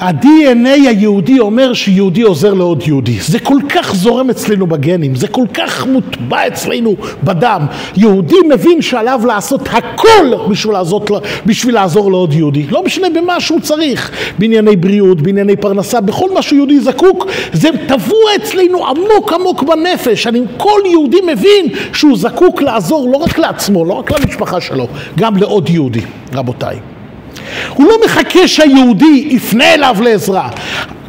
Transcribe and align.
ה-DNA 0.00 0.68
היהודי 0.68 1.38
אומר 1.40 1.72
שיהודי 1.72 2.22
עוזר 2.22 2.54
לעוד 2.54 2.82
יהודי. 2.86 3.20
זה 3.20 3.38
כל 3.38 3.58
כך 3.68 3.94
זורם 3.94 4.30
אצלנו 4.30 4.66
בגנים, 4.66 5.14
זה 5.14 5.28
כל 5.28 5.44
כך 5.54 5.86
מוטבע 5.86 6.46
אצלנו 6.46 6.96
בדם. 7.24 7.66
יהודי 7.96 8.36
מבין 8.48 8.82
שעליו 8.82 9.20
לעשות 9.26 9.68
הכל 9.72 10.48
בשביל 10.50 10.72
לעזור, 10.72 11.04
בשביל 11.46 11.74
לעזור 11.74 12.10
לעוד 12.10 12.32
יהודי. 12.32 12.66
לא 12.70 12.84
משנה 12.84 13.10
במה 13.10 13.40
שהוא 13.40 13.60
צריך, 13.60 14.10
בענייני 14.38 14.76
בריאות, 14.76 15.20
בענייני 15.20 15.56
פרנסה, 15.56 16.00
בכל 16.00 16.34
מה 16.34 16.42
שיהודי 16.42 16.80
זקוק, 16.80 17.26
זה 17.52 17.68
טבוע 17.88 18.30
אצלנו 18.36 18.86
עמוק 18.86 19.32
עמוק 19.32 19.62
בנפש. 19.62 20.26
אני, 20.26 20.40
כל 20.56 20.80
יהודי 20.90 21.20
מבין 21.32 21.66
שהוא 21.92 22.16
זקוק 22.16 22.62
לעזור 22.62 23.08
לא 23.12 23.16
רק 23.16 23.38
לעצמו, 23.38 23.84
לא 23.84 23.92
רק 23.92 24.20
למשפחה 24.20 24.60
שלו, 24.60 24.88
גם 25.18 25.36
לעוד 25.36 25.68
יהודי, 25.68 26.00
רבותיי. 26.34 26.95
הוא 27.74 27.86
לא 27.86 27.96
מחכה 28.04 28.48
שהיהודי 28.48 29.28
יפנה 29.30 29.74
אליו 29.74 29.96
לעזרה. 30.00 30.48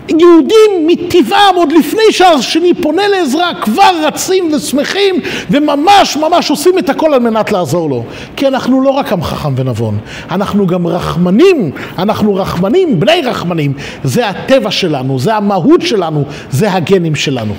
יהודים 0.09 0.87
מטבעם 0.87 1.55
עוד 1.55 1.71
לפני 1.71 2.11
שהשני 2.11 2.73
פונה 2.73 3.07
לעזרה 3.07 3.51
כבר 3.61 3.91
רצים 4.03 4.53
ושמחים 4.53 5.15
וממש 5.49 6.17
ממש 6.17 6.49
עושים 6.49 6.79
את 6.79 6.89
הכל 6.89 7.13
על 7.13 7.19
מנת 7.19 7.51
לעזור 7.51 7.89
לו 7.89 8.03
כי 8.35 8.47
אנחנו 8.47 8.81
לא 8.81 8.89
רק 8.89 9.13
עם 9.13 9.23
חכם 9.23 9.53
ונבון 9.55 9.97
אנחנו 10.31 10.67
גם 10.67 10.87
רחמנים 10.87 11.71
אנחנו 11.97 12.35
רחמנים 12.35 12.99
בני 12.99 13.21
רחמנים 13.25 13.73
זה 14.03 14.29
הטבע 14.29 14.71
שלנו 14.71 15.19
זה 15.19 15.35
המהות 15.35 15.81
שלנו 15.81 16.23
זה 16.51 16.73
הגנים 16.73 17.15
שלנו 17.15 17.53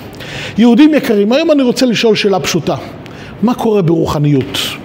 יהודים 0.59 0.95
יקרים 0.95 1.33
היום 1.33 1.51
אני 1.51 1.63
רוצה 1.63 1.87
לשאול 1.87 2.17
שאלה 2.17 2.41
פשוטה 2.41 2.75
מה 3.43 3.55
קורה 3.55 3.83
ברוחניות? 3.83 4.78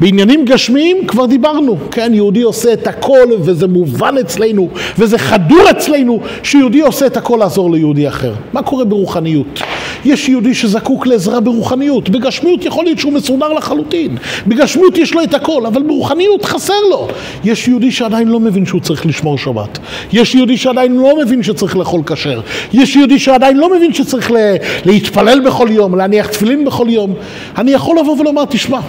בעניינים 0.00 0.44
גשמיים 0.44 1.06
כבר 1.06 1.26
דיברנו, 1.26 1.76
כן, 1.90 2.10
יהודי 2.14 2.42
עושה 2.42 2.72
את 2.72 2.86
הכל 2.86 3.28
וזה 3.40 3.66
מובן 3.66 4.14
אצלנו 4.20 4.68
וזה 4.98 5.18
חדור 5.18 5.70
אצלנו 5.70 6.20
שיהודי 6.42 6.80
עושה 6.80 7.06
את 7.06 7.16
הכל 7.16 7.36
לעזור 7.40 7.72
ליהודי 7.72 8.08
אחר. 8.08 8.34
מה 8.52 8.62
קורה 8.62 8.84
ברוחניות? 8.84 9.60
יש 10.04 10.28
יהודי 10.28 10.54
שזקוק 10.54 11.06
לעזרה 11.06 11.40
ברוחניות, 11.40 12.08
בגשמיות 12.08 12.64
יכול 12.64 12.84
להיות 12.84 12.98
שהוא 12.98 13.12
מסודר 13.12 13.52
לחלוטין, 13.52 14.16
בגשמיות 14.46 14.98
יש 14.98 15.14
לו 15.14 15.22
את 15.22 15.34
הכל, 15.34 15.66
אבל 15.66 15.82
ברוחניות 15.82 16.44
חסר 16.44 16.80
לו. 16.90 17.08
יש 17.44 17.68
יהודי 17.68 17.90
שעדיין 17.92 18.28
לא 18.28 18.40
מבין 18.40 18.66
שהוא 18.66 18.80
צריך 18.80 19.06
לשמור 19.06 19.38
שבת, 19.38 19.78
יש 20.12 20.34
יהודי 20.34 20.56
שעדיין 20.56 20.96
לא 20.96 21.18
מבין 21.24 21.42
שצריך 21.42 21.76
לאכול 21.76 22.00
כשר, 22.06 22.40
יש 22.72 22.96
יהודי 22.96 23.18
שעדיין 23.18 23.56
לא 23.56 23.76
מבין 23.76 23.92
שצריך 23.92 24.32
להתפלל 24.84 25.40
בכל 25.40 25.68
יום, 25.70 25.94
להניח 25.94 26.26
תפילין 26.26 26.64
בכל 26.64 26.86
יום. 26.88 27.14
אני 27.58 27.70
יכול 27.70 27.98
לבוא 27.98 28.20
ולומר, 28.20 28.44
תשמע, 28.44 28.80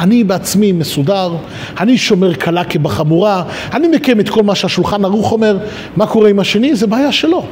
אני 0.00 0.24
בעצמי 0.24 0.72
מסודר, 0.72 1.32
אני 1.80 1.98
שומר 1.98 2.34
קלה 2.34 2.64
כבחמורה, 2.64 3.42
אני 3.72 3.88
מקיים 3.88 4.20
את 4.20 4.28
כל 4.28 4.42
מה 4.42 4.54
שהשולחן 4.54 5.04
ערוך 5.04 5.32
אומר, 5.32 5.58
מה 5.96 6.06
קורה 6.06 6.28
עם 6.28 6.38
השני? 6.38 6.74
זה 6.74 6.86
בעיה 6.86 7.12
שלו. 7.12 7.46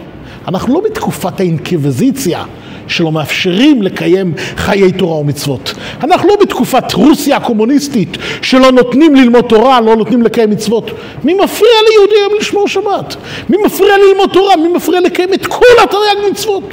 אנחנו 0.49 0.75
לא 0.75 0.81
בתקופת 0.81 1.41
האינקוויזיציה 1.41 2.45
שלא 2.87 3.13
מאפשרים 3.13 3.83
לקיים 3.83 4.35
חיי 4.57 4.93
תורה 4.93 5.17
ומצוות. 5.17 5.75
אנחנו 6.03 6.29
לא 6.29 6.37
בתקופת 6.41 6.93
רוסיה 6.93 7.37
הקומוניסטית 7.37 8.17
שלא 8.43 8.73
נותנים 8.73 9.15
ללמוד 9.15 9.45
תורה, 9.49 9.81
לא 9.81 9.97
נותנים 9.97 10.23
לקיים 10.23 10.51
מצוות. 10.51 10.91
מי 11.25 11.35
מפריע 11.35 11.73
ליהודי 11.89 12.15
היום 12.17 12.33
לשמור 12.41 12.69
שבת? 12.69 13.17
מי 13.49 13.57
מפריע 13.67 13.95
ללמוד 13.99 14.31
תורה? 14.33 14.57
מי 14.57 14.69
מפריע 14.69 15.01
לקיים 15.01 15.35
את 15.35 15.47
כל 15.47 15.83
התרי"ג 15.85 16.31
מצוות? 16.31 16.65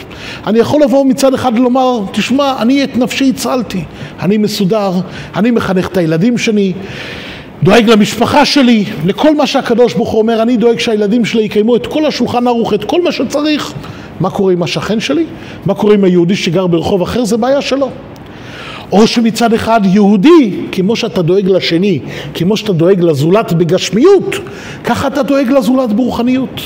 אני 0.48 0.60
יכול 0.60 0.84
לבוא 0.84 1.06
מצד 1.06 1.34
אחד 1.34 1.52
ולומר, 1.56 2.00
תשמע, 2.12 2.56
אני 2.62 2.84
את 2.84 2.98
נפשי 2.98 3.30
הצלתי, 3.36 3.84
אני 4.20 4.38
מסודר, 4.38 4.92
אני 5.36 5.52
מחנך 5.52 5.88
את 5.88 5.98
הילדים 5.98 6.38
שלי. 6.38 6.74
דואג 7.66 7.90
למשפחה 7.90 8.46
שלי, 8.46 8.86
לכל 9.06 9.36
מה 9.36 9.48
שהקדוש 9.48 9.94
ברוך 9.94 10.10
הוא 10.10 10.22
אומר, 10.22 10.42
אני 10.42 10.58
דואג 10.58 10.80
שהילדים 10.80 11.26
שלי 11.26 11.44
יקיימו 11.44 11.76
את 11.76 11.88
כל 11.88 12.06
השולחן 12.06 12.48
ערוך, 12.48 12.74
את 12.74 12.84
כל 12.84 13.02
מה 13.02 13.12
שצריך. 13.12 13.74
מה 14.20 14.30
קורה 14.30 14.54
עם 14.54 14.64
השכן 14.64 15.00
שלי? 15.00 15.26
מה 15.66 15.74
קורה 15.74 15.94
עם 15.94 16.04
היהודי 16.04 16.36
שגר 16.36 16.68
ברחוב 16.68 17.02
אחר? 17.02 17.26
זה 17.26 17.38
בעיה 17.38 17.62
שלו. 17.62 17.90
או 18.92 19.08
שמצד 19.08 19.54
אחד 19.54 19.82
יהודי, 19.84 20.56
כמו 20.72 20.96
שאתה 20.96 21.22
דואג 21.22 21.50
לשני, 21.50 22.00
כמו 22.34 22.58
שאתה 22.58 22.74
דואג 22.74 23.02
לזולת 23.02 23.54
בגשמיות, 23.54 24.36
ככה 24.84 25.08
אתה 25.08 25.24
דואג 25.24 25.52
לזולת 25.52 25.94
ברוחניות. 25.94 26.62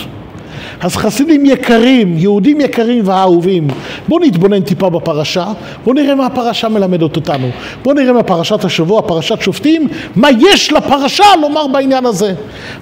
אז 0.82 0.96
חסידים 0.96 1.46
יקרים, 1.46 2.18
יהודים 2.18 2.62
יקרים 2.62 3.02
ואהובים, 3.06 3.68
בואו 4.08 4.24
נתבונן 4.24 4.62
טיפה 4.62 4.90
בפרשה, 4.90 5.46
בואו 5.84 5.96
נראה 5.96 6.16
מה 6.16 6.26
הפרשה 6.26 6.70
מלמדת 6.70 7.16
אותנו. 7.16 7.50
בואו 7.84 7.96
נראה 7.96 8.14
מהפרשת 8.14 8.66
השבוע, 8.66 9.02
פרשת 9.02 9.42
שופטים, 9.42 9.88
מה 10.16 10.30
יש 10.40 10.74
לפרשה 10.74 11.26
לומר 11.42 11.68
בעניין 11.68 12.06
הזה. 12.06 12.34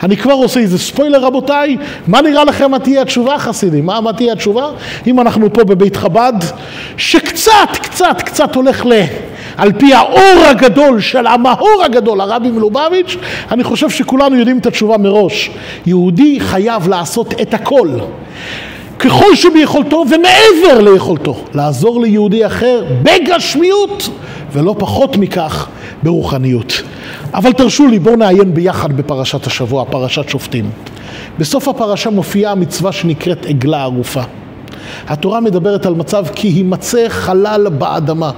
אני 0.03 0.17
כבר 0.17 0.33
עושה 0.33 0.59
איזה 0.59 0.79
ספוילר 0.79 1.25
רבותיי, 1.25 1.77
מה 2.07 2.21
נראה 2.21 2.43
לכם 2.43 2.71
מה 2.71 2.79
תהיה 2.79 3.01
התשובה 3.01 3.37
חסידים? 3.37 3.85
מה, 3.85 4.01
מה 4.01 4.13
תהיה 4.13 4.33
התשובה? 4.33 4.69
אם 5.07 5.19
אנחנו 5.19 5.53
פה 5.53 5.63
בבית 5.63 5.95
חב"ד, 5.95 6.33
שקצת, 6.97 7.69
קצת, 7.81 8.21
קצת 8.21 8.55
הולך 8.55 8.85
ל... 8.85 8.91
על 9.57 9.71
פי 9.73 9.93
האור 9.93 10.45
הגדול 10.49 11.01
של 11.01 11.27
המאור 11.27 11.83
הגדול, 11.85 12.21
הרבי 12.21 12.51
מלובביץ', 12.51 13.17
אני 13.51 13.63
חושב 13.63 13.89
שכולנו 13.89 14.35
יודעים 14.35 14.57
את 14.57 14.65
התשובה 14.65 14.97
מראש. 14.97 15.51
יהודי 15.85 16.39
חייב 16.39 16.87
לעשות 16.87 17.33
את 17.41 17.53
הכל. 17.53 17.86
ככל 18.99 19.35
שביכולתו 19.35 20.03
ומעבר 20.09 20.81
ליכולתו, 20.81 21.37
לעזור 21.53 22.01
ליהודי 22.01 22.45
אחר 22.45 22.83
בגשמיות 23.03 24.09
ולא 24.51 24.75
פחות 24.79 25.17
מכך 25.17 25.67
ברוחניות. 26.03 26.81
אבל 27.33 27.51
תרשו 27.51 27.87
לי, 27.87 27.99
בואו 27.99 28.15
נעיין 28.15 28.53
ביחד 28.53 28.97
בפרשת 28.97 29.47
השבוע, 29.47 29.85
פרשת 29.85 30.29
שופטים. 30.29 30.69
בסוף 31.39 31.67
הפרשה 31.67 32.09
מופיעה 32.09 32.51
המצווה 32.51 32.91
שנקראת 32.91 33.45
עגלה 33.45 33.81
ערופה. 33.81 34.21
התורה 35.07 35.39
מדברת 35.39 35.85
על 35.85 35.93
מצב 35.93 36.25
כי 36.35 36.47
יימצא 36.47 37.05
חלל 37.09 37.69
באדמה. 37.69 38.31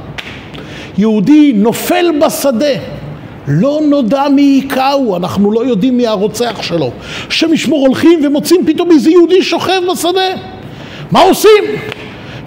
יהודי 0.98 1.54
נופל 1.56 2.06
בשדה, 2.22 2.76
לא 3.50 3.80
נודע 3.90 4.28
מי 4.30 4.42
היכהו, 4.42 5.16
אנחנו 5.16 5.52
לא 5.52 5.66
יודעים 5.66 5.98
מי 5.98 6.08
הרוצח 6.08 6.62
שלו. 6.62 6.92
השם 7.28 7.54
ישמור 7.54 7.88
הולכים 7.88 8.20
ומוצאים 8.26 8.66
פתאום 8.66 8.92
איזה 8.92 9.10
יהודי 9.10 9.44
שוכב 9.44 9.82
בשדה. 9.92 10.30
מה 11.12 11.22
עושים? 11.22 11.64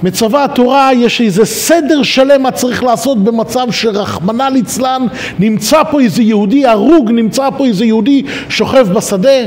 מצווה 0.02 0.44
התורה 0.44 0.90
יש 0.94 1.20
איזה 1.20 1.44
סדר 1.44 2.02
שלם 2.02 2.42
מה 2.42 2.50
צריך 2.50 2.82
לעשות 2.82 3.18
במצב 3.18 3.66
שרחמנא 3.70 4.42
ליצלן 4.42 5.06
נמצא 5.38 5.82
פה 5.90 6.00
איזה 6.00 6.22
יהודי 6.22 6.66
הרוג, 6.66 7.10
נמצא 7.10 7.48
פה 7.56 7.66
איזה 7.66 7.84
יהודי 7.84 8.22
שוכב 8.48 8.92
בשדה. 8.92 9.38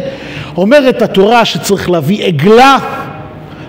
אומרת 0.58 1.02
התורה 1.02 1.46
שצריך 1.46 1.90
להביא 1.90 2.26
עגלה 2.26 2.78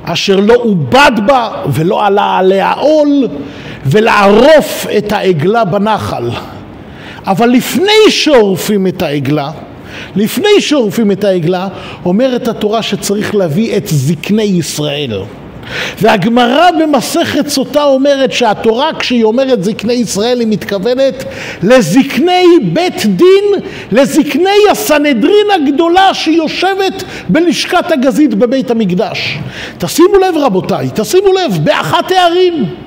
אשר 0.03 0.41
לא 0.41 0.55
עובד 0.55 1.13
בה 1.27 1.51
ולא 1.73 2.07
עלה 2.07 2.39
עליה 2.39 2.73
עול 2.73 3.29
ולערוף 3.87 4.87
את 4.99 5.13
העגלה 5.13 5.65
בנחל. 5.65 6.31
אבל 7.27 7.49
לפני 7.49 8.11
שעורפים 8.11 8.87
את 8.87 9.03
העגלה, 9.03 9.51
לפני 10.17 10.61
שעורפים 10.61 11.13
את 11.13 11.25
העגלה, 11.25 11.69
אומרת 12.05 12.49
התורה 12.49 12.83
שצריך 12.83 13.35
להביא 13.35 13.77
את 13.77 13.87
זקני 13.87 14.43
ישראל. 14.43 15.23
והגמרא 16.01 16.71
במסכת 16.71 17.49
סוטה 17.49 17.85
אומרת 17.85 18.33
שהתורה 18.33 18.91
כשהיא 18.99 19.25
אומרת 19.25 19.65
זקני 19.65 19.93
ישראל 19.93 20.41
היא 20.41 20.49
מתכוונת 20.49 21.25
לזקני 21.63 22.45
בית 22.73 23.07
דין, 23.07 23.45
לזקני 23.93 24.59
הסנהדרין 24.71 25.47
הגדולה 25.55 26.15
שיושבת 26.15 27.03
בלשכת 27.29 27.93
הגזית 27.93 28.35
בבית 28.35 28.71
המקדש. 28.71 29.39
תשימו 29.79 30.19
לב 30.19 30.37
רבותיי, 30.37 30.89
תשימו 30.95 31.33
לב, 31.33 31.59
באחת 31.65 32.11
הערים 32.13 32.86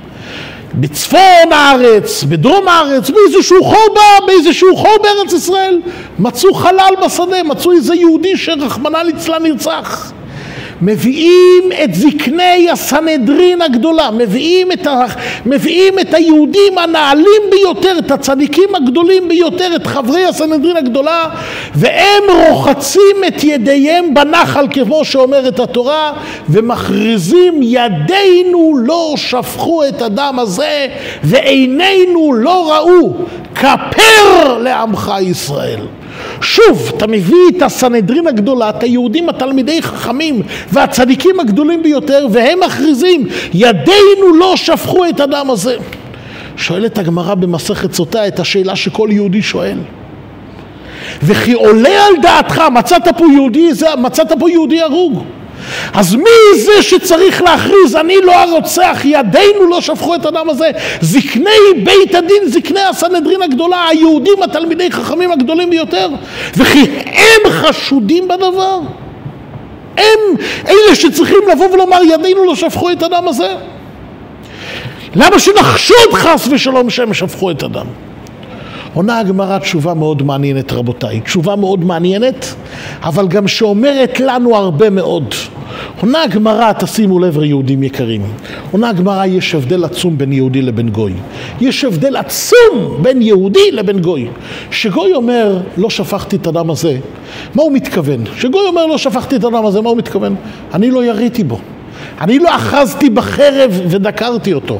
בצפון 0.73 1.51
הארץ, 1.51 2.23
בדרום 2.23 2.67
הארץ, 2.67 3.09
באיזשהו 3.09 3.63
חור, 3.63 3.95
באיזשהו 4.27 4.75
חור 4.75 4.97
בארץ 5.03 5.33
ישראל, 5.33 5.81
מצאו 6.19 6.53
חלל 6.53 6.93
בשדה, 7.05 7.43
מצאו 7.43 7.71
איזה 7.71 7.95
יהודי 7.95 8.37
שרחמנא 8.37 8.97
ליצלן 8.97 9.43
נרצח. 9.43 10.11
מביאים 10.81 11.63
את 11.83 11.93
זקני 11.93 12.69
הסנהדרין 12.71 13.61
הגדולה, 13.61 14.11
מביאים 14.11 14.71
את, 14.71 14.87
ה, 14.87 15.05
מביאים 15.45 15.99
את 15.99 16.13
היהודים 16.13 16.77
הנעלים 16.77 17.41
ביותר, 17.51 17.99
את 17.99 18.11
הצדיקים 18.11 18.75
הגדולים 18.75 19.27
ביותר, 19.27 19.75
את 19.75 19.87
חברי 19.87 20.25
הסנהדרין 20.25 20.77
הגדולה, 20.77 21.25
והם 21.75 22.23
רוחצים 22.47 23.17
את 23.27 23.43
ידיהם 23.43 24.13
בנחל 24.13 24.67
כמו 24.71 25.05
שאומרת 25.05 25.59
התורה, 25.59 26.13
ומכריזים 26.49 27.59
ידינו 27.63 28.77
לא 28.77 29.13
שפכו 29.17 29.87
את 29.87 30.01
הדם 30.01 30.35
הזה, 30.39 30.87
ועינינו 31.23 32.33
לא 32.33 32.73
ראו, 32.73 33.13
כפר 33.55 34.57
לעמך 34.57 35.11
ישראל. 35.21 35.79
שוב, 36.41 36.91
אתה 36.97 37.07
מביא 37.07 37.37
את 37.57 37.61
הסנהדרין 37.61 38.27
הגדולה, 38.27 38.69
את 38.69 38.83
היהודים 38.83 39.29
התלמידי 39.29 39.81
חכמים 39.81 40.41
והצדיקים 40.71 41.39
הגדולים 41.39 41.83
ביותר, 41.83 42.27
והם 42.31 42.59
מכריזים, 42.65 43.27
ידינו 43.53 44.35
לא 44.39 44.53
שפכו 44.55 45.05
את 45.05 45.19
הדם 45.19 45.47
הזה. 45.49 45.75
שואלת 46.55 46.97
הגמרא 46.97 47.35
במסכת 47.35 47.93
סוטה 47.93 48.27
את 48.27 48.39
השאלה 48.39 48.75
שכל 48.75 49.09
יהודי 49.11 49.41
שואל. 49.41 49.77
וכי 51.23 51.53
עולה 51.53 52.05
על 52.05 52.13
דעתך, 52.21 52.61
מצאת 52.71 53.07
פה 53.17 53.25
יהודי, 53.33 53.69
מצאת 53.97 54.31
פה 54.39 54.49
יהודי 54.49 54.81
הרוג. 54.81 55.23
אז 55.93 56.15
מי 56.15 56.59
זה 56.65 56.83
שצריך 56.83 57.41
להכריז 57.41 57.95
אני 57.95 58.15
לא 58.23 58.35
הרוצח, 58.35 59.01
ידינו 59.03 59.67
לא 59.69 59.81
שפכו 59.81 60.15
את 60.15 60.25
הדם 60.25 60.49
הזה? 60.49 60.71
זקני 61.01 61.83
בית 61.83 62.15
הדין, 62.15 62.43
זקני 62.45 62.81
הסנהדרין 62.81 63.41
הגדולה, 63.41 63.87
היהודים 63.87 64.43
התלמידי 64.43 64.91
חכמים 64.91 65.31
הגדולים 65.31 65.69
ביותר, 65.69 66.09
וכי 66.57 66.85
הם 67.05 67.51
חשודים 67.51 68.27
בדבר? 68.27 68.79
הם 69.97 70.19
אלה 70.67 70.95
שצריכים 70.95 71.37
לבוא 71.51 71.71
ולומר 71.71 71.99
ידינו 72.13 72.45
לא 72.45 72.55
שפכו 72.55 72.91
את 72.91 73.03
הדם 73.03 73.27
הזה? 73.27 73.53
למה 75.15 75.39
שנחשוד 75.39 76.13
חס 76.13 76.47
ושלום 76.51 76.89
שהם 76.89 77.13
שפכו 77.13 77.51
את 77.51 77.63
הדם? 77.63 77.85
עונה 78.93 79.19
הגמרא 79.19 79.57
תשובה 79.57 79.93
מאוד 79.93 80.23
מעניינת 80.23 80.73
רבותיי, 80.73 81.19
תשובה 81.19 81.55
מאוד 81.55 81.85
מעניינת, 81.85 82.53
אבל 83.03 83.27
גם 83.27 83.47
שאומרת 83.47 84.19
לנו 84.19 84.55
הרבה 84.55 84.89
מאוד. 84.89 85.35
עונה 86.01 86.23
הגמרא, 86.23 86.71
תשימו 86.71 87.19
לב 87.19 87.37
יהודים 87.43 87.83
יקרים, 87.83 88.21
עונה 88.71 88.89
הגמרא 88.89 89.25
יש 89.25 89.55
הבדל 89.55 89.83
עצום 89.83 90.17
בין 90.17 90.33
יהודי 90.33 90.61
לבין 90.61 90.89
גוי. 90.89 91.13
יש 91.61 91.83
הבדל 91.83 92.15
עצום 92.15 92.97
בין 93.01 93.21
יהודי 93.21 93.71
לבין 93.71 93.99
גוי. 93.99 94.27
שגוי 94.71 95.13
אומר 95.13 95.59
לא 95.77 95.89
שפכתי 95.89 96.35
את 96.35 96.47
הדם 96.47 96.69
הזה, 96.69 96.97
מה 97.55 97.63
הוא 97.63 97.71
מתכוון? 97.71 98.23
שגוי 98.37 98.61
אומר 98.67 98.85
לא 98.85 98.97
שפכתי 98.97 99.35
את 99.35 99.43
הדם 99.43 99.65
הזה, 99.65 99.81
מה 99.81 99.89
הוא 99.89 99.97
מתכוון? 99.97 100.35
אני 100.73 100.91
לא 100.91 101.05
יריתי 101.05 101.43
בו. 101.43 101.59
אני 102.21 102.39
לא 102.39 102.55
אחזתי 102.55 103.09
בחרב 103.09 103.81
ודקרתי 103.89 104.53
אותו. 104.53 104.79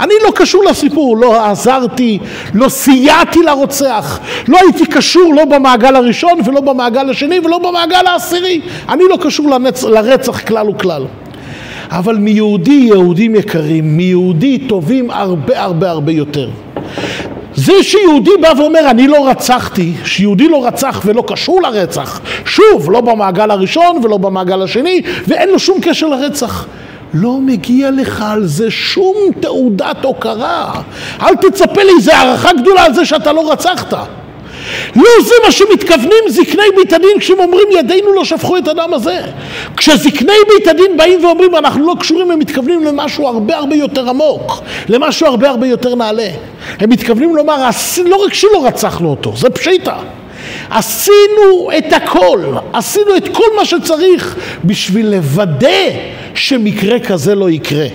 אני 0.00 0.14
לא 0.24 0.30
קשור 0.34 0.64
לסיפור, 0.64 1.16
לא 1.16 1.46
עזרתי, 1.46 2.18
לא 2.54 2.68
סייעתי 2.68 3.42
לרוצח, 3.42 4.20
לא 4.48 4.58
הייתי 4.62 4.86
קשור 4.86 5.34
לא 5.34 5.44
במעגל 5.44 5.96
הראשון 5.96 6.40
ולא 6.44 6.60
במעגל 6.60 7.10
השני 7.10 7.38
ולא 7.38 7.58
במעגל 7.58 8.06
העשירי. 8.06 8.60
אני 8.88 9.04
לא 9.10 9.18
קשור 9.20 9.50
לנצ... 9.50 9.84
לרצח 9.84 10.40
כלל 10.40 10.68
וכלל. 10.68 11.04
אבל 11.90 12.16
מיהודי, 12.16 12.88
יהודים 12.92 13.34
יקרים, 13.34 13.96
מיהודי 13.96 14.58
טובים 14.58 15.10
הרבה 15.10 15.62
הרבה 15.62 15.90
הרבה 15.90 16.12
יותר. 16.12 16.50
זה 17.54 17.82
שיהודי 17.82 18.30
בא 18.40 18.52
ואומר 18.58 18.90
אני 18.90 19.08
לא 19.08 19.28
רצחתי, 19.28 19.92
שיהודי 20.04 20.48
לא 20.48 20.66
רצח 20.66 21.02
ולא 21.04 21.24
קשור 21.26 21.62
לרצח, 21.62 22.20
שוב, 22.50 22.90
לא 22.90 23.00
במעגל 23.00 23.50
הראשון 23.50 24.00
ולא 24.04 24.16
במעגל 24.16 24.62
השני, 24.62 25.02
ואין 25.26 25.48
לו 25.48 25.58
שום 25.58 25.78
קשר 25.80 26.06
לרצח. 26.06 26.66
לא 27.14 27.38
מגיע 27.40 27.90
לך 27.90 28.24
על 28.26 28.46
זה 28.46 28.70
שום 28.70 29.16
תעודת 29.40 30.04
הוקרה. 30.04 30.72
אל 31.22 31.34
תצפה 31.36 31.82
לאיזה 31.82 32.16
הערכה 32.16 32.52
גדולה 32.52 32.84
על 32.84 32.94
זה 32.94 33.04
שאתה 33.04 33.32
לא 33.32 33.52
רצחת. 33.52 33.92
לא 34.96 35.10
זה 35.22 35.34
מה 35.44 35.52
שמתכוונים 35.52 36.24
זקני 36.28 36.62
בית 36.76 36.92
הדין 36.92 37.18
כשהם 37.18 37.38
אומרים 37.38 37.68
ידינו 37.78 38.12
לא 38.12 38.24
שפכו 38.24 38.56
את 38.56 38.68
הדם 38.68 38.90
הזה. 38.92 39.20
כשזקני 39.76 40.32
בית 40.48 40.68
הדין 40.68 40.96
באים 40.96 41.24
ואומרים 41.24 41.56
אנחנו 41.56 41.86
לא 41.86 41.94
קשורים 42.00 42.30
הם 42.30 42.38
מתכוונים 42.38 42.84
למשהו 42.84 43.26
הרבה 43.26 43.56
הרבה 43.56 43.76
יותר 43.76 44.08
עמוק, 44.08 44.60
למשהו 44.88 45.26
הרבה 45.26 45.48
הרבה 45.48 45.66
יותר 45.66 45.94
נעלה. 45.94 46.28
הם 46.80 46.90
מתכוונים 46.90 47.36
לומר 47.36 47.70
לא 48.04 48.16
רק 48.16 48.34
שלא 48.34 48.66
רצחנו 48.66 49.10
אותו, 49.10 49.32
זה 49.36 49.50
פשיטה. 49.50 49.96
עשינו 50.70 51.70
את 51.78 51.92
הכל, 51.92 52.44
עשינו 52.72 53.16
את 53.16 53.28
כל 53.28 53.46
מה 53.56 53.64
שצריך 53.64 54.36
בשביל 54.64 55.06
לוודא 55.06 55.68
שמקרה 56.34 57.00
כזה 57.00 57.34
לא 57.34 57.50
יקרה. 57.50 57.86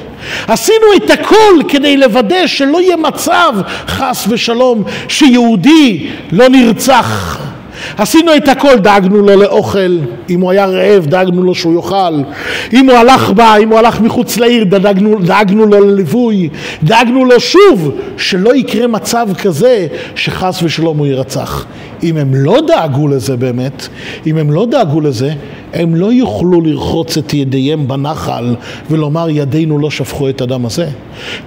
עשינו 0.47 0.85
את 0.95 1.09
הכל 1.09 1.61
כדי 1.67 1.97
לוודא 1.97 2.47
שלא 2.47 2.81
יהיה 2.81 2.95
מצב, 2.95 3.53
חס 3.87 4.25
ושלום, 4.29 4.83
שיהודי 5.07 6.07
לא 6.31 6.49
נרצח. 6.49 7.39
עשינו 7.97 8.35
את 8.35 8.47
הכל, 8.47 8.75
דאגנו 8.77 9.21
לו 9.21 9.41
לאוכל, 9.41 9.97
אם 10.29 10.41
הוא 10.41 10.51
היה 10.51 10.65
רעב 10.65 11.05
דאגנו 11.05 11.43
לו 11.43 11.55
שהוא 11.55 11.75
יאכל, 11.75 12.21
אם 12.73 12.89
הוא 12.89 12.97
הלך 12.97 13.29
בה, 13.29 13.57
אם 13.57 13.69
הוא 13.69 13.79
הלך 13.79 14.01
מחוץ 14.01 14.37
לעיר 14.37 14.63
דאגנו, 14.63 15.19
דאגנו 15.19 15.65
לו 15.65 15.85
לליווי, 15.85 16.49
דאגנו 16.83 17.25
לו 17.25 17.39
שוב 17.39 17.91
שלא 18.17 18.55
יקרה 18.55 18.87
מצב 18.87 19.27
כזה 19.41 19.87
שחס 20.15 20.63
ושלום 20.63 20.97
הוא 20.97 21.07
יירצח. 21.07 21.65
אם 22.03 22.17
הם 22.17 22.35
לא 22.35 22.61
דאגו 22.67 23.07
לזה 23.07 23.37
באמת, 23.37 23.87
אם 24.27 24.37
הם 24.37 24.51
לא 24.51 24.65
דאגו 24.65 25.01
לזה, 25.01 25.33
הם 25.73 25.95
לא 25.95 26.13
יוכלו 26.13 26.61
לרחוץ 26.61 27.17
את 27.17 27.33
ידיהם 27.33 27.87
בנחל 27.87 28.55
ולומר 28.91 29.29
ידינו 29.29 29.79
לא 29.79 29.89
שפכו 29.89 30.29
את 30.29 30.41
הדם 30.41 30.65
הזה. 30.65 30.87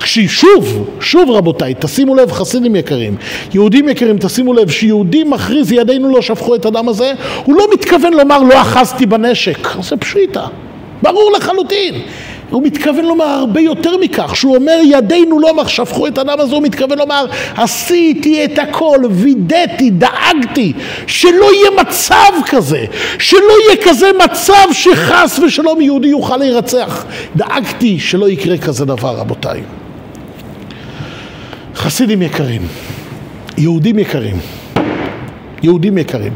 כששוב, 0.00 0.88
שוב 1.00 1.31
רבותיי, 1.31 1.75
תשימו 1.79 2.14
לב 2.14 2.32
חסידים 2.32 2.76
יקרים, 2.76 3.17
יהודים 3.55 3.88
יקרים, 3.88 4.19
תשימו 4.19 4.55
לב, 4.55 4.70
שיהודי 4.70 5.25
מכריז 5.25 5.73
ידינו 5.73 6.12
לא 6.12 6.23
שפכו 6.29 6.55
את 6.55 6.67
הדם 6.67 6.89
הזה, 6.89 7.13
הוא 7.45 7.55
לא 7.55 7.67
מתכוון 7.73 8.13
לומר 8.13 8.39
לא 8.43 8.61
אחזתי 8.61 9.07
בנשק, 9.07 9.69
זה 9.83 9.97
פשיטה, 9.97 10.47
ברור 11.03 11.33
לחלוטין. 11.37 11.95
הוא 12.51 12.63
מתכוון 12.63 13.05
לומר 13.05 13.25
הרבה 13.25 13.61
יותר 13.61 13.97
מכך, 13.97 14.37
שהוא 14.37 14.57
אומר 14.57 14.81
ידינו 14.85 15.39
לא 15.39 15.65
שפכו 15.67 16.07
את 16.07 16.19
הדם 16.19 16.37
הזה, 16.39 16.55
הוא 16.55 16.63
מתכוון 16.63 16.99
לומר 16.99 17.27
עשיתי 17.57 18.45
את 18.45 18.59
הכל, 18.59 18.99
וידאתי, 19.11 19.91
דאגתי, 19.91 20.73
שלא 21.07 21.55
יהיה 21.55 21.71
מצב 21.81 22.33
כזה, 22.47 22.85
שלא 23.19 23.53
יהיה 23.67 23.85
כזה 23.85 24.11
מצב 24.25 24.73
שחס 24.73 25.39
ושלום 25.39 25.81
יהודי 25.81 26.09
יוכל 26.09 26.37
להירצח. 26.37 27.05
דאגתי 27.37 28.01
שלא 28.01 28.29
יקרה 28.29 28.59
כזה 28.59 28.85
דבר 28.85 29.17
רבותיי. 29.17 29.63
חסידים 31.75 32.23
יקרים, 32.23 32.63
יהודים 33.59 33.99
יקרים, 33.99 34.37
יהודים 35.62 35.99
יקרים, 35.99 36.32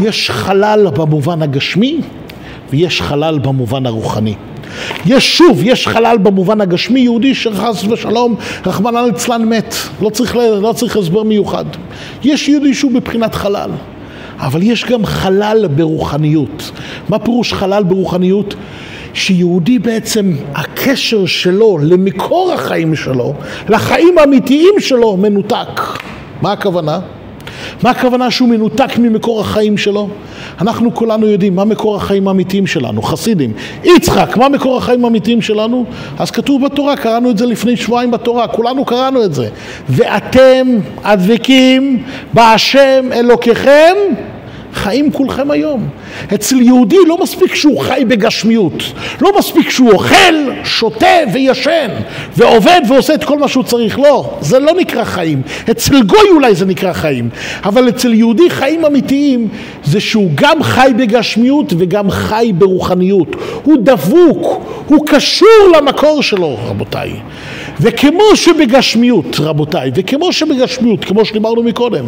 יש 0.00 0.30
חלל 0.30 0.86
במובן 0.94 1.42
הגשמי 1.42 2.00
ויש 2.70 3.02
חלל 3.02 3.38
במובן 3.38 3.86
הרוחני. 3.86 4.34
יש 5.06 5.38
שוב, 5.38 5.60
יש 5.62 5.88
חלל 5.88 6.18
במובן 6.22 6.60
הגשמי, 6.60 7.00
יהודי 7.00 7.34
שחס 7.34 7.84
ושלום, 7.84 8.36
רחמנא 8.66 8.98
ליצלן 8.98 9.44
מת, 9.44 9.74
לא 10.02 10.10
צריך, 10.10 10.36
לא 10.36 10.72
צריך 10.76 10.96
הסבר 10.96 11.22
מיוחד. 11.22 11.64
יש 12.24 12.48
יהודי 12.48 12.74
שהוא 12.74 12.92
בבחינת 12.92 13.34
חלל, 13.34 13.70
אבל 14.38 14.62
יש 14.62 14.84
גם 14.84 15.04
חלל 15.04 15.66
ברוחניות. 15.76 16.70
מה 17.08 17.18
פירוש 17.18 17.52
חלל 17.52 17.82
ברוחניות? 17.82 18.54
שיהודי 19.14 19.78
בעצם, 19.78 20.32
הקשר 20.54 21.26
שלו 21.26 21.78
למקור 21.82 22.52
החיים 22.52 22.94
שלו, 22.94 23.34
לחיים 23.68 24.18
האמיתיים 24.18 24.74
שלו, 24.78 25.16
מנותק. 25.16 25.80
מה 26.42 26.52
הכוונה? 26.52 27.00
מה 27.82 27.90
הכוונה 27.90 28.30
שהוא 28.30 28.48
מנותק 28.48 28.98
ממקור 28.98 29.40
החיים 29.40 29.78
שלו? 29.78 30.08
אנחנו 30.60 30.94
כולנו 30.94 31.26
יודעים 31.26 31.56
מה 31.56 31.64
מקור 31.64 31.96
החיים 31.96 32.28
האמיתיים 32.28 32.66
שלנו, 32.66 33.02
חסידים. 33.02 33.52
יצחק, 33.84 34.36
מה 34.36 34.48
מקור 34.48 34.76
החיים 34.76 35.04
האמיתיים 35.04 35.42
שלנו? 35.42 35.84
אז 36.18 36.30
כתוב 36.30 36.64
בתורה, 36.64 36.96
קראנו 36.96 37.30
את 37.30 37.38
זה 37.38 37.46
לפני 37.46 37.76
שבועיים 37.76 38.10
בתורה, 38.10 38.48
כולנו 38.48 38.84
קראנו 38.84 39.24
את 39.24 39.34
זה. 39.34 39.48
ואתם 39.88 40.68
הדבקים 41.04 42.02
בהשם 42.32 43.08
אלוקיכם 43.12 43.96
חיים 44.74 45.12
כולכם 45.12 45.50
היום. 45.50 45.88
אצל 46.34 46.60
יהודי 46.60 46.96
לא 47.06 47.22
מספיק 47.22 47.54
שהוא 47.54 47.80
חי 47.80 48.02
בגשמיות, 48.08 48.82
לא 49.20 49.38
מספיק 49.38 49.70
שהוא 49.70 49.92
אוכל, 49.92 50.34
שותה 50.64 51.06
וישן, 51.32 51.88
ועובד 52.36 52.80
ועושה 52.88 53.14
את 53.14 53.24
כל 53.24 53.38
מה 53.38 53.48
שהוא 53.48 53.64
צריך, 53.64 53.98
לא, 53.98 54.30
זה 54.40 54.58
לא 54.58 54.72
נקרא 54.72 55.04
חיים. 55.04 55.42
אצל 55.70 56.02
גוי 56.02 56.28
אולי 56.34 56.54
זה 56.54 56.66
נקרא 56.66 56.92
חיים, 56.92 57.28
אבל 57.64 57.88
אצל 57.88 58.14
יהודי 58.14 58.50
חיים 58.50 58.84
אמיתיים 58.84 59.48
זה 59.84 60.00
שהוא 60.00 60.30
גם 60.34 60.62
חי 60.62 60.90
בגשמיות 60.96 61.72
וגם 61.78 62.10
חי 62.10 62.52
ברוחניות. 62.58 63.36
הוא 63.62 63.76
דבוק, 63.82 64.66
הוא 64.86 65.06
קשור 65.06 65.72
למקור 65.76 66.22
שלו, 66.22 66.58
רבותיי. 66.66 67.10
וכמו 67.80 68.22
שבגשמיות, 68.34 69.40
רבותיי, 69.40 69.90
וכמו 69.94 70.32
שבגשמיות, 70.32 71.04
כמו 71.04 71.24
שדיברנו 71.24 71.62
מקודם, 71.62 72.04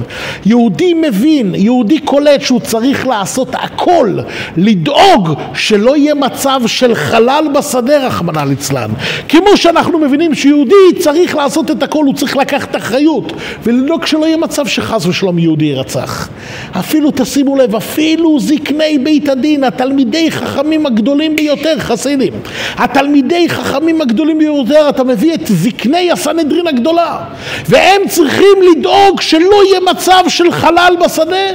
יהודי 0.47 0.95
מבין, 0.95 1.55
יהודי 1.55 1.99
קולט 1.99 2.41
שהוא 2.41 2.61
צריך 2.61 3.07
לעשות 3.07 3.49
הכל, 3.53 4.19
לדאוג 4.57 5.29
שלא 5.55 5.97
יהיה 5.97 6.15
מצב 6.15 6.61
של 6.67 6.95
חלל 6.95 7.45
בשדה, 7.55 8.07
רחמנא 8.07 8.41
ליצלן. 8.49 8.91
כמו 9.29 9.57
שאנחנו 9.57 9.99
מבינים 9.99 10.35
שיהודי 10.35 10.75
צריך 10.99 11.37
לעשות 11.37 11.71
את 11.71 11.83
הכל, 11.83 12.05
הוא 12.05 12.15
צריך 12.15 12.37
לקחת 12.37 12.77
אחריות, 12.77 13.33
ולדאוג 13.63 14.07
שלא 14.07 14.27
יהיה 14.27 14.37
מצב 14.37 14.67
שחס 14.67 15.07
ושלום 15.07 15.39
יהודי 15.39 15.65
ירצח. 15.65 16.29
אפילו, 16.73 17.11
תשימו 17.15 17.57
לב, 17.57 17.77
אפילו 17.77 18.41
זקני 18.41 18.99
בית 18.99 19.29
הדין, 19.29 19.65
התלמידי 19.65 20.31
חכמים 20.31 20.87
הגדולים 20.87 21.37
ביותר, 21.37 21.79
חסידים, 21.79 22.33
התלמידי 22.77 23.49
חכמים 23.49 24.01
הגדולים 24.01 24.39
ביותר, 24.39 24.89
אתה 24.89 25.05
מביא 25.05 25.35
את 25.35 25.51
זקני 25.63 26.11
הסנהדרין 26.11 26.67
הגדולה, 26.67 27.25
והם 27.69 28.01
צריכים 28.09 28.57
לדאוג 28.71 29.21
שלא 29.21 29.65
יהיה 29.69 29.81
מצב 29.93 30.25
של 30.29 30.53
חלל 30.53 30.95
בשדה. 31.05 31.47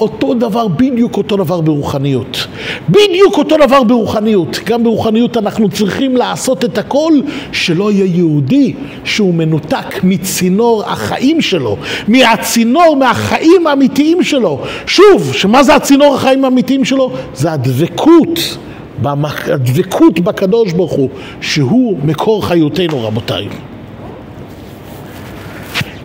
אותו 0.00 0.34
דבר, 0.34 0.68
בדיוק 0.68 1.16
אותו 1.16 1.36
דבר 1.36 1.60
ברוחניות. 1.60 2.46
בדיוק 2.88 3.38
אותו 3.38 3.56
דבר 3.56 3.82
ברוחניות. 3.82 4.60
גם 4.64 4.84
ברוחניות 4.84 5.36
אנחנו 5.36 5.68
צריכים 5.68 6.16
לעשות 6.16 6.64
את 6.64 6.78
הכל 6.78 7.12
שלא 7.52 7.92
יהיה 7.92 8.16
יהודי 8.16 8.74
שהוא 9.04 9.34
מנותק 9.34 9.86
מצינור 10.02 10.82
החיים 10.86 11.40
שלו, 11.40 11.76
מהצינור, 12.08 12.96
מהחיים 12.96 13.66
האמיתיים 13.66 14.22
שלו. 14.22 14.60
שוב, 14.86 15.32
שמה 15.34 15.62
זה 15.62 15.74
הצינור 15.74 16.14
החיים 16.14 16.44
האמיתיים 16.44 16.84
שלו? 16.84 17.12
זה 17.34 17.52
הדבקות 17.52 18.56
הדבקות 19.04 20.20
בקדוש 20.20 20.72
ברוך 20.72 20.92
הוא, 20.92 21.10
שהוא 21.40 21.98
מקור 22.04 22.46
חיותנו 22.46 23.04
רבותיי. 23.06 23.48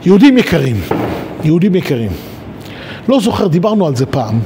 יהודים 0.06 0.38
יקרים, 0.38 0.82
יהודים 1.44 1.75
יקרים, 1.75 2.12
לא 3.10 3.20
זוכר, 3.20 3.48
דיברנו 3.48 3.88
על 3.88 3.96
זה 3.96 4.06
פעם, 4.06 4.40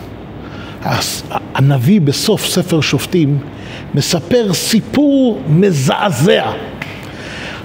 הנביא 1.56 2.02
בסוף 2.02 2.46
ספר 2.46 2.82
שופטים 2.82 3.38
מספר 3.96 4.54
סיפור 4.54 5.42
מזעזע. 5.48 6.52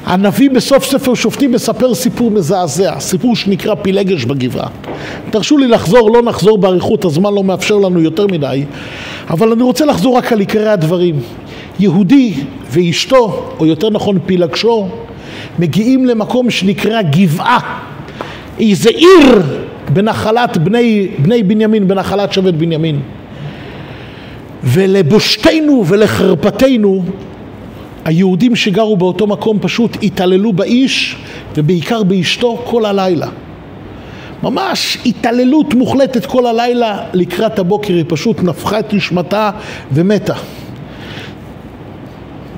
הנביא 0.07 0.51
בסוף 0.51 0.85
ספר 0.85 1.15
שופטים 1.15 1.53
מספר 1.53 1.95
סיפור 1.95 2.31
מזעזע, 2.31 3.01
סיפור 3.01 3.37
שנקרא 3.37 3.75
פילגש 3.75 4.25
בגבעה. 4.25 4.69
תרשו 5.31 5.59
לי 5.59 5.69
לחזור, 5.69 6.11
לא 6.11 6.23
נחזור 6.23 6.59
באריכות, 6.59 7.05
הזמן 7.05 7.35
לא 7.35 7.45
מאפשר 7.45 7.77
לנו 7.77 8.01
יותר 8.01 8.27
מדי, 8.27 8.65
אבל 9.31 9.53
אני 9.53 9.63
רוצה 9.63 9.85
לחזור 9.85 10.17
רק 10.17 10.33
על 10.33 10.41
עיקרי 10.41 10.69
הדברים. 10.69 11.21
יהודי 11.81 12.35
ואשתו, 12.71 13.51
או 13.61 13.67
יותר 13.67 13.91
נכון 13.91 14.19
פילגשו, 14.27 14.89
מגיעים 15.59 16.07
למקום 16.07 16.51
שנקרא 16.51 17.03
גבעה, 17.03 17.59
איזה 18.61 18.91
עיר 18.91 19.43
בנחלת 19.93 20.57
בני, 20.57 21.09
בני 21.19 21.43
בנימין, 21.43 21.89
בנחלת 21.89 22.33
שבט 22.33 22.55
בנימין. 22.55 23.01
ולבושתנו 24.65 25.85
ולחרפתנו 25.87 27.03
היהודים 28.05 28.57
שגרו 28.57 28.97
באותו 28.97 29.27
מקום 29.27 29.59
פשוט 29.61 29.97
התעללו 30.03 30.53
באיש 30.53 31.17
ובעיקר 31.57 32.03
באשתו 32.03 32.63
כל 32.65 32.85
הלילה. 32.85 33.29
ממש 34.45 34.99
התעללות 35.07 35.75
מוחלטת 35.75 36.27
כל 36.27 36.47
הלילה 36.47 36.99
לקראת 37.13 37.59
הבוקר, 37.59 37.95
היא 37.95 38.05
פשוט 38.09 38.43
נפחה 38.43 38.79
את 38.79 38.95
נשמתה 38.95 39.51
ומתה. 39.93 40.35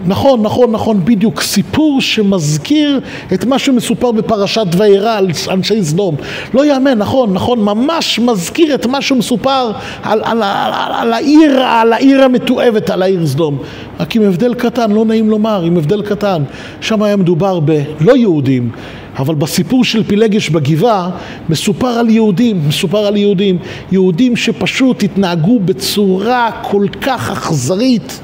נכון, 0.06 0.42
נכון, 0.42 0.72
נכון, 0.72 1.04
בדיוק, 1.04 1.40
סיפור 1.40 2.00
שמזכיר 2.00 3.00
את 3.34 3.44
מה 3.44 3.58
שמסופר 3.58 4.12
בפרשת 4.12 4.66
וירא 4.76 5.18
על 5.18 5.30
אנשי 5.50 5.84
סדום. 5.84 6.14
לא 6.54 6.66
יאמן, 6.66 6.98
נכון, 6.98 7.32
נכון, 7.32 7.60
ממש 7.60 8.18
מזכיר 8.18 8.74
את 8.74 8.86
מה 8.86 9.02
שמסופר 9.02 9.70
על, 10.02 10.20
על, 10.24 10.42
על, 10.42 10.42
על, 10.42 10.92
על, 10.92 11.12
העיר, 11.12 11.60
על 11.60 11.92
העיר 11.92 12.22
המתועבת, 12.22 12.90
על 12.90 13.02
העיר 13.02 13.26
סדום. 13.26 13.58
רק 14.00 14.16
עם 14.16 14.22
הבדל 14.22 14.54
קטן, 14.54 14.92
לא 14.92 15.04
נעים 15.04 15.30
לומר, 15.30 15.62
עם 15.62 15.76
הבדל 15.76 16.02
קטן. 16.02 16.42
שם 16.80 17.02
היה 17.02 17.16
מדובר 17.16 17.60
בלא 17.60 18.16
יהודים, 18.16 18.70
אבל 19.18 19.34
בסיפור 19.34 19.84
של 19.84 20.04
פילגש 20.04 20.50
בגבעה 20.50 21.10
מסופר 21.48 21.86
על 21.86 22.10
יהודים, 22.10 22.60
מסופר 22.68 23.06
על 23.06 23.16
יהודים, 23.16 23.58
יהודים 23.92 24.36
שפשוט 24.36 25.02
התנהגו 25.02 25.60
בצורה 25.60 26.50
כל 26.62 26.86
כך 27.00 27.30
אכזרית 27.30 28.20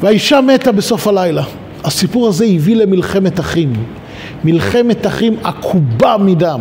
והאישה 0.00 0.40
מתה 0.40 0.72
בסוף 0.72 1.06
הלילה. 1.06 1.42
הסיפור 1.84 2.28
הזה 2.28 2.44
הביא 2.44 2.76
למלחמת 2.76 3.40
אחים. 3.40 3.72
מלחמת 4.44 5.06
אחים 5.06 5.36
עקובה 5.44 6.16
מדם, 6.16 6.60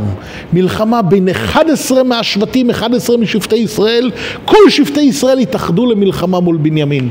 מלחמה 0.54 1.02
בין 1.02 1.30
11 1.30 2.04
מהשבטים, 2.04 2.70
11 2.70 3.18
משבטי 3.18 3.56
ישראל, 3.56 4.12
כל 4.46 4.70
שבטי 4.70 5.02
ישראל 5.02 5.40
התאחדו 5.40 5.86
למלחמה 5.86 6.40
מול 6.40 6.58
בנימין. 6.58 7.10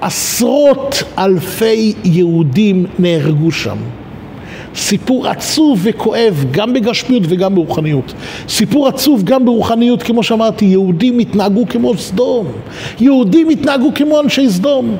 עשרות 0.00 1.02
אלפי 1.18 1.94
יהודים 2.04 2.86
נהרגו 2.98 3.50
שם. 3.50 3.76
סיפור 4.74 5.28
עצוב 5.28 5.80
וכואב 5.82 6.44
גם 6.50 6.72
בגשמיות 6.72 7.22
וגם 7.28 7.54
ברוחניות. 7.54 8.14
סיפור 8.48 8.88
עצוב 8.88 9.22
גם 9.24 9.44
ברוחניות, 9.44 10.02
כמו 10.02 10.22
שאמרתי, 10.22 10.64
יהודים 10.64 11.18
התנהגו 11.18 11.64
כמו 11.68 11.96
סדום. 11.96 12.46
יהודים 13.00 13.48
התנהגו 13.48 13.90
כמו 13.94 14.20
אנשי 14.20 14.50
סדום. 14.50 14.96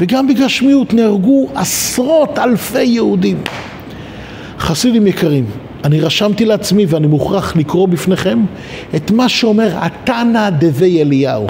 וגם 0.00 0.28
בגשמיות 0.28 0.94
נהרגו 0.94 1.48
עשרות 1.54 2.38
אלפי 2.38 2.84
יהודים. 2.84 3.36
חסידים 4.58 5.06
יקרים, 5.06 5.44
אני 5.84 6.00
רשמתי 6.00 6.44
לעצמי 6.44 6.86
ואני 6.88 7.06
מוכרח 7.06 7.56
לקרוא 7.56 7.88
בפניכם 7.88 8.38
את 8.96 9.10
מה 9.10 9.28
שאומר 9.28 9.68
התנא 9.74 10.50
דבי 10.50 11.02
אליהו. 11.02 11.46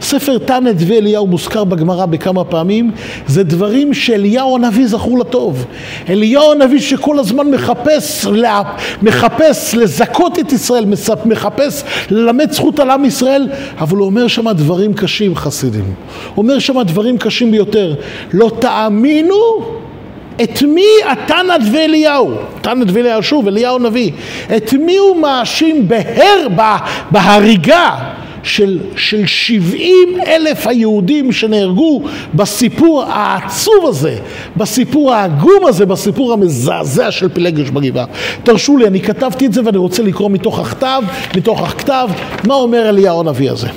ספר 0.00 0.38
תנא 0.38 0.72
דבי 0.72 0.98
אליהו 0.98 1.26
מוזכר 1.26 1.64
בגמרא 1.64 2.06
בכמה 2.06 2.44
פעמים, 2.44 2.90
זה 3.26 3.44
דברים 3.44 3.94
שאליהו 3.94 4.56
הנביא 4.56 4.86
זכור 4.86 5.18
לטוב. 5.18 5.66
אליהו 6.08 6.52
הנביא 6.52 6.80
שכל 6.80 7.18
הזמן 7.18 7.50
מחפש, 7.50 8.26
מחפש 9.02 9.74
לזכות 9.74 10.38
את 10.38 10.52
ישראל, 10.52 10.84
מחפש 11.24 11.84
ללמד 12.10 12.52
זכות 12.52 12.80
על 12.80 12.90
עם 12.90 13.04
ישראל, 13.04 13.48
אבל 13.78 13.96
הוא 13.96 14.06
אומר 14.06 14.28
שם 14.28 14.52
דברים 14.52 14.94
קשים 14.94 15.36
חסידים. 15.36 15.94
הוא 16.34 16.42
אומר 16.42 16.58
שם 16.58 16.82
דברים 16.82 17.18
קשים 17.18 17.50
ביותר. 17.50 17.94
לא 18.32 18.50
תאמינו 18.58 19.36
את 20.42 20.62
מי 20.62 20.86
התנא 21.06 21.56
דבי 21.56 21.78
אליהו, 21.78 22.34
תנא 22.60 22.84
דבי 22.84 23.00
אליהו 23.00 23.22
שוב, 23.22 23.48
אליהו 23.48 23.78
נביא, 23.78 24.10
את 24.56 24.72
מי 24.72 24.96
הוא 24.96 25.16
מאשים 25.16 25.88
בהר, 25.88 26.46
בהריגה 27.10 27.96
של, 28.42 28.78
של 28.96 29.26
70 29.26 29.94
אלף 30.26 30.66
היהודים 30.66 31.32
שנהרגו 31.32 32.02
בסיפור 32.34 33.02
העצוב 33.02 33.86
הזה, 33.86 34.16
בסיפור 34.56 35.14
העגום 35.14 35.66
הזה, 35.66 35.86
בסיפור 35.86 36.32
המזעזע 36.32 37.10
של 37.10 37.28
פילגש 37.28 37.70
בגבעה. 37.70 38.04
תרשו 38.42 38.76
לי, 38.76 38.86
אני 38.86 39.00
כתבתי 39.00 39.46
את 39.46 39.52
זה 39.52 39.60
ואני 39.64 39.78
רוצה 39.78 40.02
לקרוא 40.02 40.30
מתוך 40.30 40.58
הכתב, 40.58 41.02
מתוך 41.36 41.62
הכתב, 41.62 42.08
מה 42.46 42.54
אומר 42.54 42.88
אליהו 42.88 43.20
הנביא 43.20 43.50
הזה. 43.50 43.68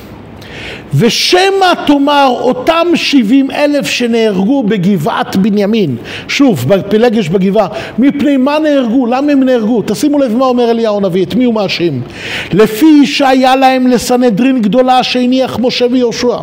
ושמא 0.98 1.74
תאמר 1.88 2.36
אותם 2.40 2.88
שבעים 2.96 3.52
אלף 3.52 3.88
שנהרגו 3.88 4.64
בגבעת 4.64 5.36
בנימין, 5.36 5.96
שוב, 6.28 6.66
בפלגש 6.68 7.30
בגבעה, 7.30 7.68
מפני 8.00 8.38
מה 8.38 8.60
נהרגו? 8.60 9.06
למה 9.06 9.32
הם 9.32 9.44
נהרגו? 9.44 9.82
תשימו 9.86 10.20
לב 10.20 10.36
מה 10.36 10.46
אומר 10.46 10.72
אליהו 10.72 10.98
הנביא, 10.98 11.26
את 11.26 11.36
מי 11.36 11.44
הוא 11.44 11.54
מאשים? 11.54 12.02
לפי 12.54 13.06
שהיה 13.06 13.56
להם 13.56 13.88
לסנהדרין 13.88 14.62
גדולה 14.62 15.04
שהניח 15.04 15.60
משה 15.60 15.86
ויהושע. 15.92 16.38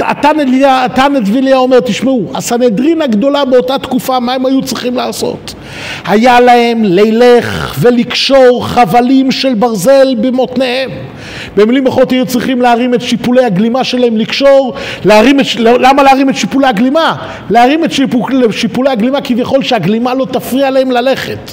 התנא 0.00 1.18
אליהו 1.34 1.62
אומר, 1.62 1.80
תשמעו, 1.80 2.30
הסנהדרין 2.34 3.02
הגדולה 3.02 3.44
באותה 3.44 3.78
תקופה, 3.78 4.20
מה 4.20 4.32
הם 4.32 4.46
היו 4.46 4.62
צריכים 4.62 4.96
לעשות? 4.96 5.54
היה 6.04 6.40
להם 6.40 6.84
לילך 6.84 7.76
ולקשור 7.80 8.66
חבלים 8.68 9.30
של 9.30 9.54
ברזל 9.54 10.14
במותניהם. 10.20 10.90
במילים 11.56 11.86
אחרות 11.86 12.10
היו 12.10 12.26
צריכים 12.26 12.62
להרים 12.62 12.94
את 12.94 13.00
שיפולי 13.00 13.44
הגלימה 13.44 13.84
שלהם, 13.84 14.16
לקשור, 14.16 14.74
להרים 15.04 15.40
את, 15.40 15.46
למה 15.56 16.02
להרים 16.02 16.30
את 16.30 16.36
שיפולי 16.36 16.66
הגלימה? 16.66 17.16
להרים 17.50 17.84
את 17.84 17.92
שיפול, 17.92 18.52
שיפולי 18.52 18.90
הגלימה 18.90 19.20
כביכול 19.20 19.62
שהגלימה 19.62 20.14
לא 20.14 20.26
תפריע 20.32 20.70
להם 20.70 20.90
ללכת. 20.90 21.50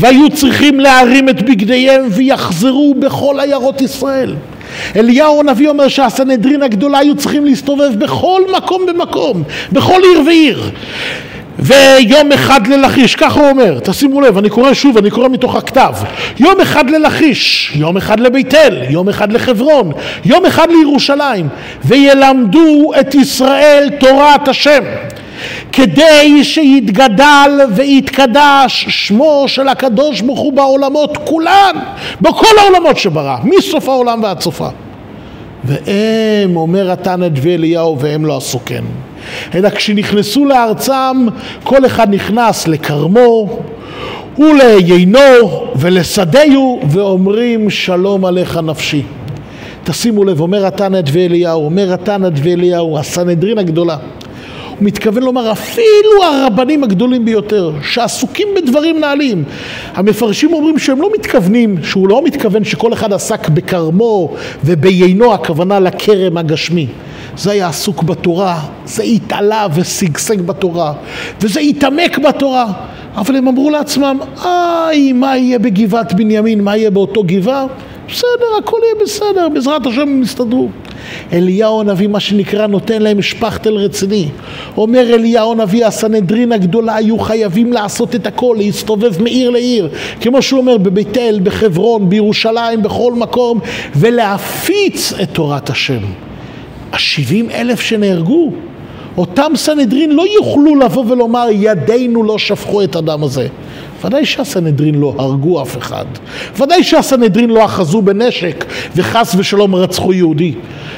והיו 0.00 0.30
צריכים 0.30 0.80
להרים 0.80 1.28
את 1.28 1.42
בגדיהם 1.42 2.04
ויחזרו 2.10 2.94
בכל 2.98 3.40
עיירות 3.40 3.80
ישראל. 3.80 4.34
אליהו 4.96 5.40
הנביא 5.40 5.68
אומר 5.68 5.88
שהסנהדרין 5.88 6.62
הגדולה 6.62 6.98
היו 6.98 7.16
צריכים 7.16 7.44
להסתובב 7.44 7.90
בכל 7.98 8.42
מקום 8.56 8.86
במקום, 8.86 9.42
בכל 9.72 10.00
עיר 10.02 10.22
ועיר. 10.26 10.70
ויום 11.58 12.32
אחד 12.32 12.66
ללכיש, 12.66 13.14
ככה 13.14 13.40
הוא 13.40 13.50
אומר, 13.50 13.78
תשימו 13.82 14.20
לב, 14.20 14.38
אני 14.38 14.50
קורא 14.50 14.74
שוב, 14.74 14.96
אני 14.96 15.10
קורא 15.10 15.28
מתוך 15.28 15.56
הכתב. 15.56 15.92
יום 16.38 16.60
אחד 16.60 16.90
ללכיש, 16.90 17.72
יום 17.74 17.96
אחד 17.96 18.20
לבית 18.20 18.54
אל, 18.54 18.82
יום 18.90 19.08
אחד 19.08 19.32
לחברון, 19.32 19.92
יום 20.24 20.46
אחד 20.46 20.68
לירושלים, 20.70 21.48
וילמדו 21.84 22.92
את 23.00 23.14
ישראל 23.14 23.90
תורת 24.00 24.48
השם. 24.48 24.82
כדי 25.72 26.44
שיתגדל 26.44 27.60
ויתקדש 27.74 28.86
שמו 28.88 29.44
של 29.46 29.68
הקדוש 29.68 30.20
ברוך 30.20 30.40
הוא 30.40 30.52
בעולמות 30.52 31.16
כולן, 31.24 31.76
בכל 32.20 32.58
העולמות 32.58 32.96
שברא, 32.96 33.36
מסוף 33.44 33.88
העולם 33.88 34.22
ועד 34.22 34.40
סופה. 34.40 34.68
והם, 35.64 36.56
אומר 36.56 36.90
התנא 36.90 37.28
דבי 37.28 37.54
אליהו, 37.54 37.98
והם 38.00 38.24
לא 38.24 38.36
עשו 38.36 38.60
כן. 38.64 38.84
אלא 39.54 39.70
כשנכנסו 39.70 40.44
לארצם, 40.44 41.26
כל 41.62 41.86
אחד 41.86 42.14
נכנס 42.14 42.68
לכרמו 42.68 43.58
וליינו 44.38 45.66
ולשדהו, 45.76 46.80
ואומרים 46.90 47.70
שלום 47.70 48.24
עליך 48.24 48.56
נפשי. 48.56 49.02
תשימו 49.84 50.24
לב, 50.24 50.40
אומר 50.40 50.66
התנא 50.66 51.00
דבי 51.00 51.26
אליהו, 51.26 51.64
אומר 51.64 51.92
התנא 51.92 52.28
דבי 52.28 52.54
אליהו, 52.54 52.98
הסנהדרין 52.98 53.58
הגדולה. 53.58 53.96
הוא 54.78 54.86
מתכוון 54.86 55.22
לומר 55.22 55.52
אפילו 55.52 56.24
הרבנים 56.24 56.84
הגדולים 56.84 57.24
ביותר 57.24 57.72
שעסוקים 57.82 58.48
בדברים 58.56 59.00
נעלים 59.00 59.44
המפרשים 59.94 60.52
אומרים 60.52 60.78
שהם 60.78 61.00
לא 61.00 61.10
מתכוונים 61.14 61.76
שהוא 61.82 62.08
לא 62.08 62.24
מתכוון 62.24 62.64
שכל 62.64 62.92
אחד 62.92 63.12
עסק 63.12 63.48
בכרמו 63.48 64.34
וביינו 64.64 65.34
הכוונה 65.34 65.80
לכרם 65.80 66.36
הגשמי 66.36 66.86
זה 67.36 67.50
היה 67.50 67.68
עסוק 67.68 68.02
בתורה, 68.02 68.60
זה 68.84 69.02
התעלה 69.02 69.66
ושגשג 69.74 70.40
בתורה, 70.40 70.92
וזה 71.40 71.60
התעמק 71.60 72.18
בתורה. 72.18 72.72
אבל 73.16 73.36
הם 73.36 73.48
אמרו 73.48 73.70
לעצמם, 73.70 74.18
איי, 74.44 75.12
מה 75.12 75.36
יהיה 75.36 75.58
בגבעת 75.58 76.12
בנימין, 76.12 76.60
מה 76.60 76.76
יהיה 76.76 76.90
באותו 76.90 77.22
גבעה? 77.26 77.66
בסדר, 78.08 78.58
הכל 78.58 78.78
יהיה 78.82 79.04
בסדר, 79.04 79.48
בעזרת 79.48 79.86
השם 79.86 80.00
הם 80.00 80.22
יסתדרו. 80.22 80.68
אליהו 81.32 81.80
הנביא, 81.80 82.08
מה 82.08 82.20
שנקרא, 82.20 82.66
נותן 82.66 83.02
להם 83.02 83.22
שפכטל 83.22 83.74
רציני. 83.74 84.28
אומר 84.76 85.14
אליהו 85.14 85.52
הנביא, 85.52 85.86
הסנהדרין 85.86 86.52
הגדולה 86.52 86.96
היו 86.96 87.18
חייבים 87.18 87.72
לעשות 87.72 88.14
את 88.14 88.26
הכל, 88.26 88.56
להסתובב 88.58 89.22
מעיר 89.22 89.50
לעיר, 89.50 89.88
כמו 90.20 90.42
שהוא 90.42 90.60
אומר, 90.60 90.78
בבית 90.78 91.18
אל, 91.18 91.40
בחברון, 91.42 92.08
בירושלים, 92.08 92.82
בכל 92.82 93.12
מקום, 93.12 93.58
ולהפיץ 93.96 95.12
את 95.22 95.28
תורת 95.32 95.70
השם. 95.70 96.00
השבעים 96.92 97.50
אלף 97.50 97.80
שנהרגו, 97.80 98.52
אותם 99.16 99.52
סנהדרין 99.54 100.10
לא 100.10 100.24
יוכלו 100.36 100.76
לבוא 100.76 101.04
ולומר 101.08 101.46
ידינו 101.52 102.22
לא 102.22 102.38
שפכו 102.38 102.82
את 102.82 102.96
הדם 102.96 103.24
הזה. 103.24 103.48
ודאי 104.04 104.26
שהסנהדרין 104.26 104.94
לא 104.94 105.14
הרגו 105.18 105.62
אף 105.62 105.78
אחד. 105.78 106.04
ודאי 106.58 106.84
שהסנהדרין 106.84 107.50
לא 107.50 107.64
אחזו 107.64 108.02
בנשק 108.02 108.64
וחס 108.96 109.34
ושלום 109.38 109.74
רצחו 109.74 110.12
יהודי. 110.12 110.54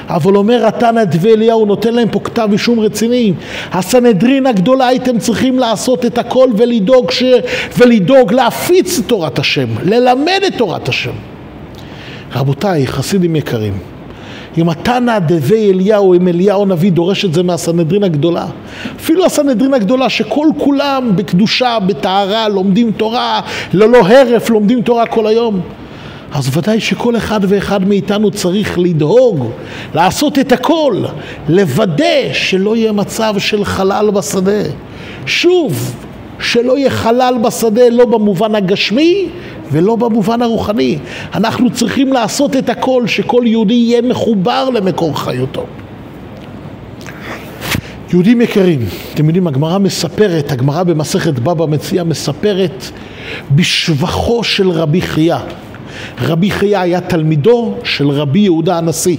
אבל 0.09 0.37
אומר 0.37 0.67
התנא 0.67 1.05
דבי 1.05 1.33
אליהו, 1.33 1.67
נותן 1.67 1.95
להם 1.95 2.09
פה 2.09 2.21
כתב 2.21 2.49
אישום 2.53 2.81
רציני. 2.81 3.33
הסנהדרין 3.73 4.47
הגדולה 4.47 4.87
הייתם 4.87 5.19
צריכים 5.19 5.59
לעשות 5.59 6.05
את 6.05 6.19
הכל 6.19 6.49
ולדאוג, 6.57 7.11
ש... 7.11 7.23
ולדאוג 7.79 8.33
להפיץ 8.33 8.99
את 8.99 9.09
תורת 9.09 9.39
השם, 9.39 9.69
ללמד 9.85 10.41
את 10.47 10.55
תורת 10.57 10.89
השם. 10.89 11.13
רבותיי, 12.35 12.87
חסידים 12.87 13.37
יקרים, 13.37 13.79
אם 14.59 14.69
התנא 14.69 15.19
דבי 15.19 15.71
אליהו, 15.73 16.15
אם 16.15 16.29
אליהו 16.29 16.63
הנביא 16.63 16.93
דורש 16.93 17.25
את 17.25 17.35
זה 17.35 17.43
מהסנהדרין 17.43 18.05
הגדולה. 18.05 18.47
אפילו 18.97 19.25
הסנהדרין 19.25 19.75
הגדולה 19.75 20.09
שכל 20.09 20.49
כולם 20.59 21.13
בקדושה, 21.17 21.79
בטהרה, 21.87 22.49
לומדים 22.49 22.93
תורה, 22.93 23.41
ללא 23.73 23.99
הרף 23.99 24.51
לומדים 24.51 24.83
תורה 24.83 25.07
כל 25.07 25.27
היום. 25.27 25.61
אז 26.33 26.57
ודאי 26.57 26.81
שכל 26.81 27.17
אחד 27.17 27.41
ואחד 27.43 27.89
מאיתנו 27.89 28.31
צריך 28.31 28.79
לדאוג, 28.79 29.51
לעשות 29.95 30.39
את 30.39 30.53
הכל, 30.53 31.03
לוודא 31.49 32.33
שלא 32.33 32.77
יהיה 32.77 32.93
מצב 32.93 33.35
של 33.39 33.65
חלל 33.65 34.11
בשדה. 34.11 34.63
שוב, 35.27 35.95
שלא 36.41 36.79
יהיה 36.79 36.91
חלל 36.91 37.35
בשדה 37.43 37.89
לא 37.91 38.05
במובן 38.05 38.55
הגשמי 38.55 39.29
ולא 39.73 39.97
במובן 39.97 40.43
הרוחני. 40.43 40.99
אנחנו 41.35 41.71
צריכים 41.71 42.13
לעשות 42.13 42.57
את 42.57 42.69
הכל 42.69 43.07
שכל 43.07 43.43
יהודי 43.47 43.75
יהיה 43.75 44.03
מחובר 44.03 44.71
למקור 44.71 45.19
חיותו. 45.19 45.65
יהודים 48.13 48.41
יקרים, 48.41 48.81
אתם 49.15 49.27
יודעים, 49.27 49.47
הגמרא 49.47 49.79
מספרת, 49.79 50.53
הגמרא 50.53 50.83
במסכת 50.83 51.39
בבא 51.39 51.67
מציע 51.67 52.05
מספרת 52.05 52.85
בשבחו 53.51 54.45
של 54.45 54.71
רבי 54.71 55.01
חייא. 55.01 55.37
רבי 56.23 56.51
חייא 56.51 56.79
היה 56.79 57.01
תלמידו 57.01 57.75
של 57.85 58.11
רבי 58.11 58.39
יהודה 58.39 58.79
הנשיא. 58.79 59.17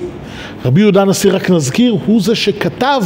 רבי 0.65 0.81
יהודה 0.81 1.01
הנשיא, 1.01 1.31
רק 1.31 1.49
נזכיר, 1.49 1.97
הוא 2.05 2.21
זה 2.21 2.35
שכתב 2.35 3.01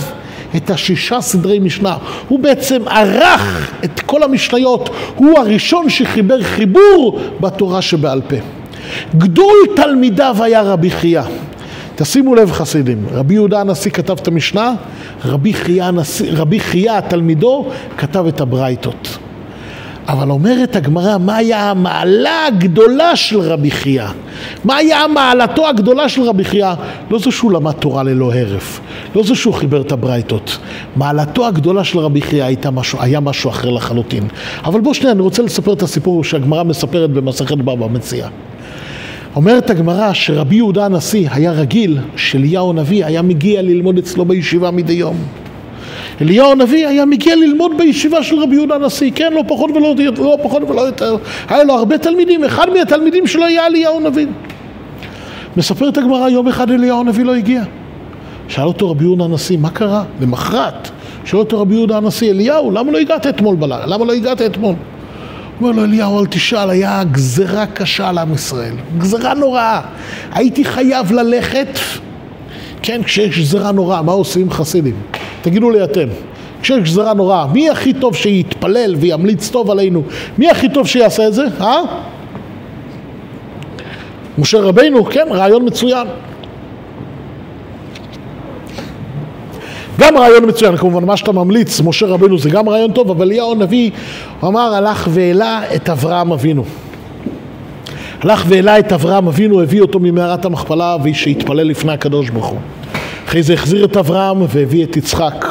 את 0.56 0.70
השישה 0.70 1.22
סדרי 1.22 1.60
משנה. 1.60 1.98
הוא 2.28 2.40
בעצם 2.40 2.88
ערך 2.88 3.72
את 3.84 4.00
כל 4.00 4.24
המשניות, 4.24 4.90
הוא 5.16 5.40
הראשון 5.40 5.90
שחיבר 5.90 6.44
חיבור 6.44 7.20
בתורה 7.40 7.82
שבעל 7.82 8.22
פה. 8.22 8.36
גדול 9.18 9.56
תלמידיו 9.76 10.36
היה 10.40 10.62
רבי 10.62 10.90
חייא. 10.90 11.22
תשימו 11.96 12.36
לב 12.36 12.52
חסידים, 12.52 13.06
רבי 13.12 13.34
יהודה 13.34 13.62
הנשיא 13.62 13.92
כתב 13.92 14.16
את 14.22 14.28
המשנה, 14.28 14.74
רבי 15.26 16.60
חייא, 16.60 17.00
תלמידו 17.00 17.70
כתב 17.98 18.26
את 18.28 18.42
הברייתות. 18.42 19.18
אבל 20.08 20.32
אומרת 20.32 20.76
הגמרא, 20.76 21.18
מה 21.18 21.36
היה 21.36 21.70
המעלה 21.70 22.46
הגדולה 22.48 23.16
של 23.16 23.40
רבי 23.40 23.72
חייא? 23.72 24.06
מה 24.64 24.76
היה 24.76 25.08
מעלתו 25.08 25.68
הגדולה 25.68 26.10
של 26.10 26.22
רבי 26.22 26.44
חייא? 26.44 26.74
לא 27.12 27.20
זה 27.20 27.32
שהוא 27.32 27.52
למד 27.52 27.72
תורה 27.72 28.04
ללא 28.04 28.34
הרף, 28.34 28.80
לא 29.16 29.24
זה 29.24 29.36
שהוא 29.36 29.54
חיבר 29.54 29.82
את 29.82 29.92
הברייתות. 29.92 30.58
מעלתו 30.96 31.48
הגדולה 31.48 31.84
של 31.84 32.00
רבי 32.00 32.22
חייא 32.22 32.46
היה 33.00 33.20
משהו 33.20 33.50
אחר 33.50 33.70
לחלוטין. 33.70 34.24
אבל 34.64 34.82
בוא 34.82 34.94
שנייה, 34.94 35.12
אני 35.12 35.22
רוצה 35.22 35.42
לספר 35.42 35.74
את 35.74 35.82
הסיפור 35.82 36.24
שהגמרא 36.24 36.64
מספרת 36.64 37.10
במסכת 37.10 37.58
בבא 37.58 37.88
מציע. 37.88 38.28
אומרת 39.36 39.70
הגמרא 39.70 40.14
שרבי 40.14 40.56
יהודה 40.56 40.86
הנשיא 40.86 41.30
היה 41.32 41.52
רגיל 41.52 41.98
שאליהו 42.16 42.70
הנביא 42.70 43.06
היה 43.06 43.22
מגיע 43.22 43.62
ללמוד 43.62 43.98
אצלו 43.98 44.26
בישיבה 44.26 44.72
מדי 44.72 44.94
יום. 44.94 45.43
אליהו 46.22 46.52
הנביא 46.52 46.88
היה 46.88 47.06
מגיע 47.06 47.36
ללמוד 47.36 47.72
בישיבה 47.78 48.24
של 48.24 48.40
רבי 48.40 48.56
יהודה 48.56 48.76
הנשיא, 48.76 49.12
כן, 49.16 49.34
לא 49.34 49.44
פחות 49.48 49.72
ולא, 49.72 49.96
לא 50.18 50.38
פחות 50.44 50.64
ולא 50.70 50.82
יותר. 50.82 51.18
היה 51.50 51.64
לו 51.64 51.74
הרבה 51.74 51.98
תלמידים, 51.98 52.44
אחד 52.44 52.68
מהתלמידים 52.70 53.28
שלו 53.28 53.46
היה 53.46 53.66
אליהו 53.66 53.98
הנביא. 53.98 54.28
מספרת 55.58 55.98
הגמרא, 55.98 56.30
יום 56.30 56.48
אחד 56.48 56.72
אליהו 56.72 57.00
הנביא 57.00 57.26
לא 57.26 57.36
הגיע. 57.36 57.64
שאל 58.48 58.64
אותו 58.64 58.92
רבי 58.92 59.04
יהודה 59.04 59.24
הנשיא, 59.24 59.58
מה 59.58 59.70
קרה? 59.70 60.04
למחרת, 60.22 60.90
שאל 61.26 61.40
אותו 61.40 61.62
רבי 61.62 61.74
יהודה 61.76 61.98
הנשיא, 61.98 62.32
אליהו, 62.32 62.72
למה 62.72 62.92
לא 62.92 62.98
הגעת 62.98 63.28
אתמול 63.28 63.56
בלילה? 63.56 63.86
למה 63.86 64.06
לא 64.06 64.14
הגעת 64.14 64.42
אתמול? 64.42 64.76
אומר 65.62 65.72
לו 65.72 65.84
אליהו, 65.84 66.20
אל 66.20 66.26
תשאל, 66.26 66.70
היה 66.70 67.04
גזרה 67.12 67.66
קשה 67.66 68.10
על 68.10 68.18
עם 68.18 68.34
ישראל. 68.34 68.74
גזרה 68.98 69.34
נוראה. 69.34 69.82
הייתי 70.32 70.66
חייב 70.66 71.12
ללכת, 71.12 71.80
כן, 72.84 73.04
כשיש 73.04 73.40
גזרה 73.40 73.72
נוראה, 73.72 74.02
מה 74.02 74.12
עושים 74.12 74.52
חסידים? 74.52 74.96
תגידו 75.42 75.70
לי 75.70 75.84
אתם. 75.84 76.08
כשיש 76.62 76.80
גזרה 76.80 77.14
נוראה, 77.14 77.48
מי 77.48 77.70
הכי 77.70 77.94
טוב 77.94 78.16
שיתפלל 78.16 78.96
וימליץ 79.00 79.50
טוב 79.50 79.72
עלינו? 79.72 80.04
מי 80.38 80.50
הכי 80.50 80.70
טוב 80.70 80.88
שיעשה 80.88 81.28
את 81.28 81.34
זה? 81.34 81.44
אה? 81.62 81.82
משה 84.38 84.60
רבינו, 84.60 85.06
כן, 85.06 85.28
רעיון 85.32 85.66
מצוין. 85.66 86.08
גם 90.00 90.18
רעיון 90.18 90.46
מצוין, 90.50 90.78
כמובן, 90.78 91.04
מה 91.04 91.18
שאתה 91.18 91.32
ממליץ, 91.32 91.82
משה 91.82 92.06
רבינו 92.06 92.38
זה 92.40 92.50
גם 92.50 92.70
רעיון 92.70 92.92
טוב, 92.92 93.10
אבל 93.12 93.26
אליהו 93.26 93.52
הנביא, 93.52 93.92
אמר, 94.44 94.74
הלך 94.74 95.08
והעלה 95.12 95.62
את 95.76 95.90
אברהם 95.90 96.32
אבינו. 96.32 96.64
הלך 98.24 98.44
והעלה 98.48 98.80
את 98.80 98.94
אברהם 98.94 99.28
אבינו, 99.28 99.62
הביא 99.62 99.82
אותו 99.82 100.00
ממערת 100.00 100.46
המכפלה, 100.46 100.98
ושהתפלל 101.04 101.68
לפני 101.68 101.92
הקדוש 101.92 102.30
ברוך 102.30 102.46
הוא. 102.46 102.60
אחרי 103.28 103.44
זה 103.44 103.54
החזיר 103.54 103.86
את 103.86 103.98
אברהם 103.98 104.38
והביא 104.50 104.84
את 104.84 104.98
יצחק. 104.98 105.46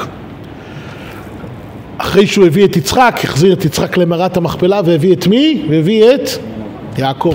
אחרי 1.98 2.26
שהוא 2.26 2.46
הביא 2.46 2.64
את 2.64 2.76
יצחק, 2.76 3.20
החזיר 3.24 3.52
את 3.52 3.64
יצחק 3.64 3.96
למערת 3.96 4.36
המכפלה 4.36 4.80
והביא 4.84 5.12
את 5.12 5.26
מי? 5.26 5.62
והביא 5.70 6.14
את 6.14 6.28
יעקב. 6.98 7.34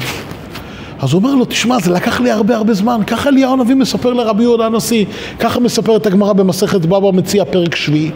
אז 1.00 1.14
הוא 1.14 1.20
אומר 1.20 1.36
לו, 1.36 1.46
תשמע, 1.46 1.80
זה 1.80 1.92
לקח 1.92 2.20
לי 2.20 2.32
הרבה 2.32 2.56
הרבה 2.56 2.74
זמן. 2.74 3.02
ככה 3.08 3.30
אליהו 3.30 3.54
הנביא 3.54 3.76
מספר 3.76 4.14
לרבי 4.14 4.44
יהודה 4.44 4.66
הנשיא. 4.66 5.06
ככה 5.40 5.60
מספרת 5.60 6.06
הגמרא 6.06 6.34
במסכת 6.34 6.86
בבא 6.86 7.12
מציע 7.12 7.46
פרק 7.46 7.76
שביעי. 7.76 8.12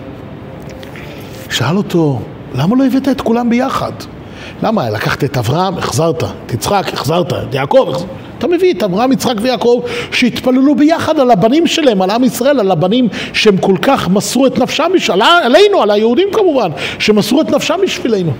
שאל 1.49 1.77
אותו, 1.77 2.19
למה 2.55 2.75
לא 2.75 2.86
הבאת 2.86 3.10
את 3.10 3.21
כולם 3.21 3.49
ביחד? 3.49 3.91
למה? 4.63 4.89
לקחת 4.89 5.24
את 5.24 5.38
אברהם, 5.38 5.78
החזרת, 5.78 6.24
את 6.24 6.54
יצחק, 6.54 6.93
החזרת, 6.93 7.34
את 7.34 7.54
יעקב, 7.54 7.88
החזרת. 7.91 8.10
אתה 8.38 8.47
מביא 8.47 8.74
את 8.74 8.84
אברהם, 8.84 9.12
יצחק 9.12 9.36
ויעקב 9.41 9.82
שהתפללו 10.12 10.76
ביחד 10.76 11.19
על 11.19 11.32
הבנים 11.32 11.67
שלהם, 11.67 12.02
על 12.02 12.10
עם 12.10 12.24
ישראל, 12.24 12.60
על 12.60 12.71
הבנים 12.71 13.08
שהם 13.34 13.58
כל 13.58 13.76
כך 13.82 14.10
מסרו 14.10 14.47
את 14.47 14.60
נפשם 14.60 14.91
עלינו, 15.43 15.82
על 15.82 15.91
היהודים 15.91 16.28
כמובן, 16.34 16.71
שמסרו 17.00 17.41
את 17.41 17.50
נפשם 17.50 17.80
בשבילנו. 17.84 18.32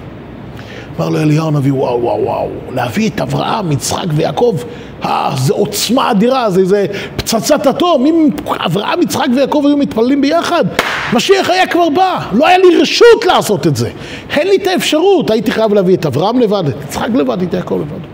אמר 0.98 1.10
לו 1.10 1.20
אליהו 1.20 1.48
הנביא, 1.48 1.74
וואו, 1.74 2.02
וואו, 2.02 2.24
וואו, 2.24 2.50
להביא 2.72 3.10
את 3.10 3.22
אברהם, 3.22 3.72
יצחק 3.72 4.06
ויעקב, 4.16 4.58
אה, 5.06 5.32
זה 5.38 5.54
עוצמה 5.54 6.12
אדירה, 6.12 6.50
זה, 6.50 6.66
זה 6.66 6.86
פצצת 7.16 7.68
אטום, 7.68 8.06
אם 8.06 8.30
אברהם, 8.48 9.02
יצחק 9.02 9.28
ויעקב 9.36 9.64
היו 9.68 9.78
מתפללים 9.78 10.22
ביחד, 10.22 10.66
משיח 11.14 11.50
היה 11.50 11.68
כבר 11.68 11.90
בא, 11.90 12.20
לא 12.34 12.48
היה 12.48 12.58
לי 12.58 12.82
רשות 12.82 13.26
לעשות 13.26 13.68
את 13.68 13.76
זה, 13.76 13.90
אין 14.30 14.48
לי 14.48 14.56
את 14.56 14.68
האפשרות, 14.68 15.32
הייתי 15.32 15.52
חייב 15.52 15.74
להביא 15.74 15.96
את 15.96 16.06
אברהם 16.06 16.40
לבד, 16.40 16.64
את 16.68 16.76
יצחק 16.88 17.10
לבד, 17.14 17.42
את 17.42 17.54
יעקב 17.54 17.80
לבד. 17.82 18.06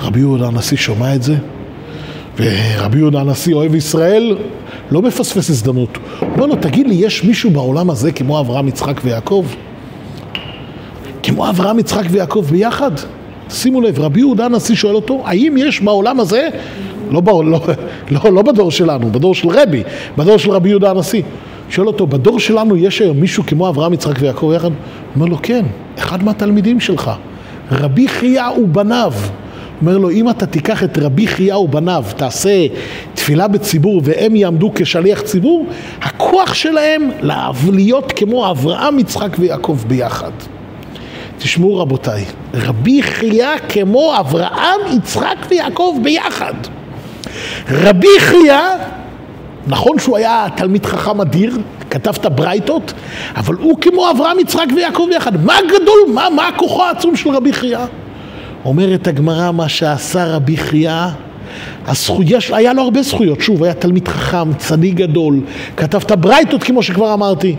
רבי 0.00 0.20
יהודה 0.20 0.46
הנשיא 0.46 0.76
שומע 0.76 1.14
את 1.14 1.22
זה, 1.22 1.34
ורבי 2.36 2.98
יהודה 2.98 3.20
הנשיא 3.20 3.54
אוהב 3.54 3.74
ישראל, 3.74 4.36
לא 4.90 5.02
מפספס 5.02 5.50
הזדמנות. 5.50 5.98
אומר 6.22 6.46
לו, 6.46 6.56
תגיד 6.56 6.88
לי, 6.88 6.94
יש 6.94 7.24
מישהו 7.24 7.50
בעולם 7.50 7.90
הזה 7.90 8.12
כמו 8.12 8.40
אברהם, 8.40 8.68
יצחק 8.68 9.00
ויעקב? 9.04 9.44
כמו 11.26 11.48
אברהם, 11.48 11.78
יצחק 11.78 12.04
ויעקב 12.10 12.46
ביחד? 12.50 12.90
שימו 13.50 13.80
לב, 13.80 14.00
רבי 14.00 14.20
יהודה 14.20 14.44
הנשיא 14.44 14.74
שואל 14.74 14.94
אותו, 14.94 15.22
האם 15.24 15.54
יש 15.58 15.80
בעולם 15.80 16.20
הזה, 16.20 16.48
לא, 17.10 17.22
לא, 17.26 17.44
לא, 17.44 17.60
לא, 18.10 18.32
לא 18.32 18.42
בדור 18.42 18.70
שלנו, 18.70 19.12
בדור 19.12 19.34
של 19.34 19.48
רבי, 19.48 19.82
בדור 20.18 20.36
של 20.36 20.50
רבי 20.50 20.68
יהודה 20.68 20.90
הנשיא, 20.90 21.22
שואל 21.70 21.86
אותו, 21.86 22.06
בדור 22.06 22.40
שלנו 22.40 22.76
יש 22.76 23.00
היום 23.00 23.20
מישהו 23.20 23.42
כמו 23.46 23.68
אברהם, 23.68 23.92
יצחק 23.92 24.14
ויעקב 24.20 24.52
יחד? 24.54 24.70
אומר 25.14 25.26
לו, 25.26 25.36
כן, 25.42 25.64
אחד 25.98 26.24
מהתלמידים 26.24 26.80
שלך, 26.80 27.10
רבי 27.72 28.08
חייא 28.08 28.48
ובניו. 28.62 29.12
אומר 29.80 29.98
לו, 29.98 30.10
אם 30.10 30.30
אתה 30.30 30.46
תיקח 30.46 30.84
את 30.84 30.98
רבי 30.98 31.26
חייא 31.26 31.54
ובניו, 31.54 32.04
תעשה 32.16 32.66
תפילה 33.14 33.48
בציבור 33.48 34.00
והם 34.04 34.36
יעמדו 34.36 34.72
כשליח 34.74 35.20
ציבור, 35.20 35.66
הכוח 36.02 36.54
שלהם 36.54 37.10
להיות 37.72 38.12
כמו 38.16 38.50
אברהם, 38.50 38.98
יצחק 38.98 39.36
ויעקב 39.38 39.78
ביחד. 39.88 40.30
תשמעו 41.38 41.78
רבותיי, 41.78 42.24
רבי 42.54 43.02
חייא 43.02 43.58
כמו 43.68 44.14
אברהם, 44.20 44.80
יצחק 44.96 45.36
ויעקב 45.48 45.98
ביחד. 46.02 46.54
רבי 47.70 48.20
חייא, 48.20 48.60
נכון 49.66 49.98
שהוא 49.98 50.16
היה 50.16 50.46
תלמיד 50.56 50.86
חכם 50.86 51.20
אדיר, 51.20 51.58
כתב 51.90 52.12
את 52.20 52.26
הברייתות, 52.26 52.92
אבל 53.36 53.54
הוא 53.54 53.78
כמו 53.80 54.10
אברהם, 54.10 54.38
יצחק 54.38 54.66
ויעקב 54.76 55.06
ביחד. 55.10 55.44
מה 55.44 55.54
גדול, 55.68 56.14
מה, 56.14 56.28
מה 56.30 56.48
הכוחו 56.48 56.82
העצום 56.82 57.16
של 57.16 57.30
רבי 57.30 57.52
חייא? 57.52 57.78
אומרת 58.64 59.06
הגמרא, 59.06 59.50
מה 59.50 59.68
שעשה 59.68 60.24
רבי 60.24 60.56
חייא, 60.56 61.06
הזכויה, 61.86 62.38
היה 62.52 62.72
לו 62.72 62.82
הרבה 62.82 63.02
זכויות, 63.02 63.40
שוב, 63.40 63.64
היה 63.64 63.74
תלמיד 63.74 64.08
חכם, 64.08 64.54
צדיק 64.54 64.94
גדול, 64.94 65.40
כתב 65.76 66.00
את 66.02 66.10
הברייתות 66.10 66.64
כמו 66.64 66.82
שכבר 66.82 67.14
אמרתי, 67.14 67.56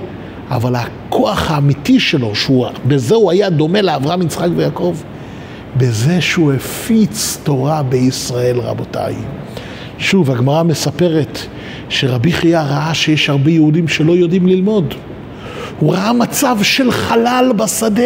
אבל 0.52 0.76
הכוח 0.76 1.52
האמיתי 1.52 2.00
שלו, 2.00 2.32
שבזה 2.36 3.16
הוא 3.16 3.32
היה 3.32 3.50
דומה 3.50 3.82
לאברהם, 3.82 4.22
יצחק 4.22 4.50
ויעקב, 4.56 4.96
בזה 5.78 6.22
שהוא 6.22 6.54
הפיץ 6.54 7.38
תורה 7.44 7.84
בישראל, 7.84 8.60
רבותיי. 8.60 9.16
שוב, 10.00 10.32
הגמרא 10.32 10.64
מספרת 10.64 11.40
שרבי 11.90 12.32
חייא 12.32 12.60
ראה 12.60 12.94
שיש 12.94 13.30
הרבה 13.30 13.52
יהודים 13.52 13.88
שלא 13.88 14.14
יודעים 14.14 14.48
ללמוד. 14.48 14.94
הוא 15.80 15.94
ראה 15.94 16.14
מצב 16.14 16.58
של 16.62 16.92
חלל 16.92 17.52
בשדה, 17.56 18.02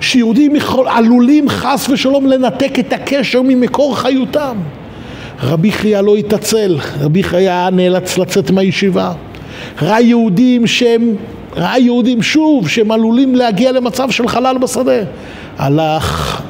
שיהודים 0.00 0.52
עלולים 0.86 1.48
חס 1.48 1.88
ושלום 1.88 2.26
לנתק 2.26 2.78
את 2.78 2.92
הקשר 2.92 3.42
ממקור 3.42 3.96
חיותם. 3.96 4.56
רבי 5.42 5.72
חייא 5.72 6.00
לא 6.00 6.16
התעצל, 6.16 6.78
רבי 7.00 7.22
חייא 7.22 7.70
נאלץ 7.70 8.18
לצאת 8.18 8.50
מהישיבה. 8.50 9.12
ראה 9.82 10.00
יהודים 10.00 10.66
שהם, 10.66 11.14
ראה 11.56 11.78
יהודים 11.78 12.22
שוב 12.22 12.68
שהם 12.68 12.90
עלולים 12.90 13.34
להגיע 13.34 13.72
למצב 13.72 14.10
של 14.10 14.28
חלל 14.28 14.58
בשדה. 14.58 15.00
הלך 15.58 16.40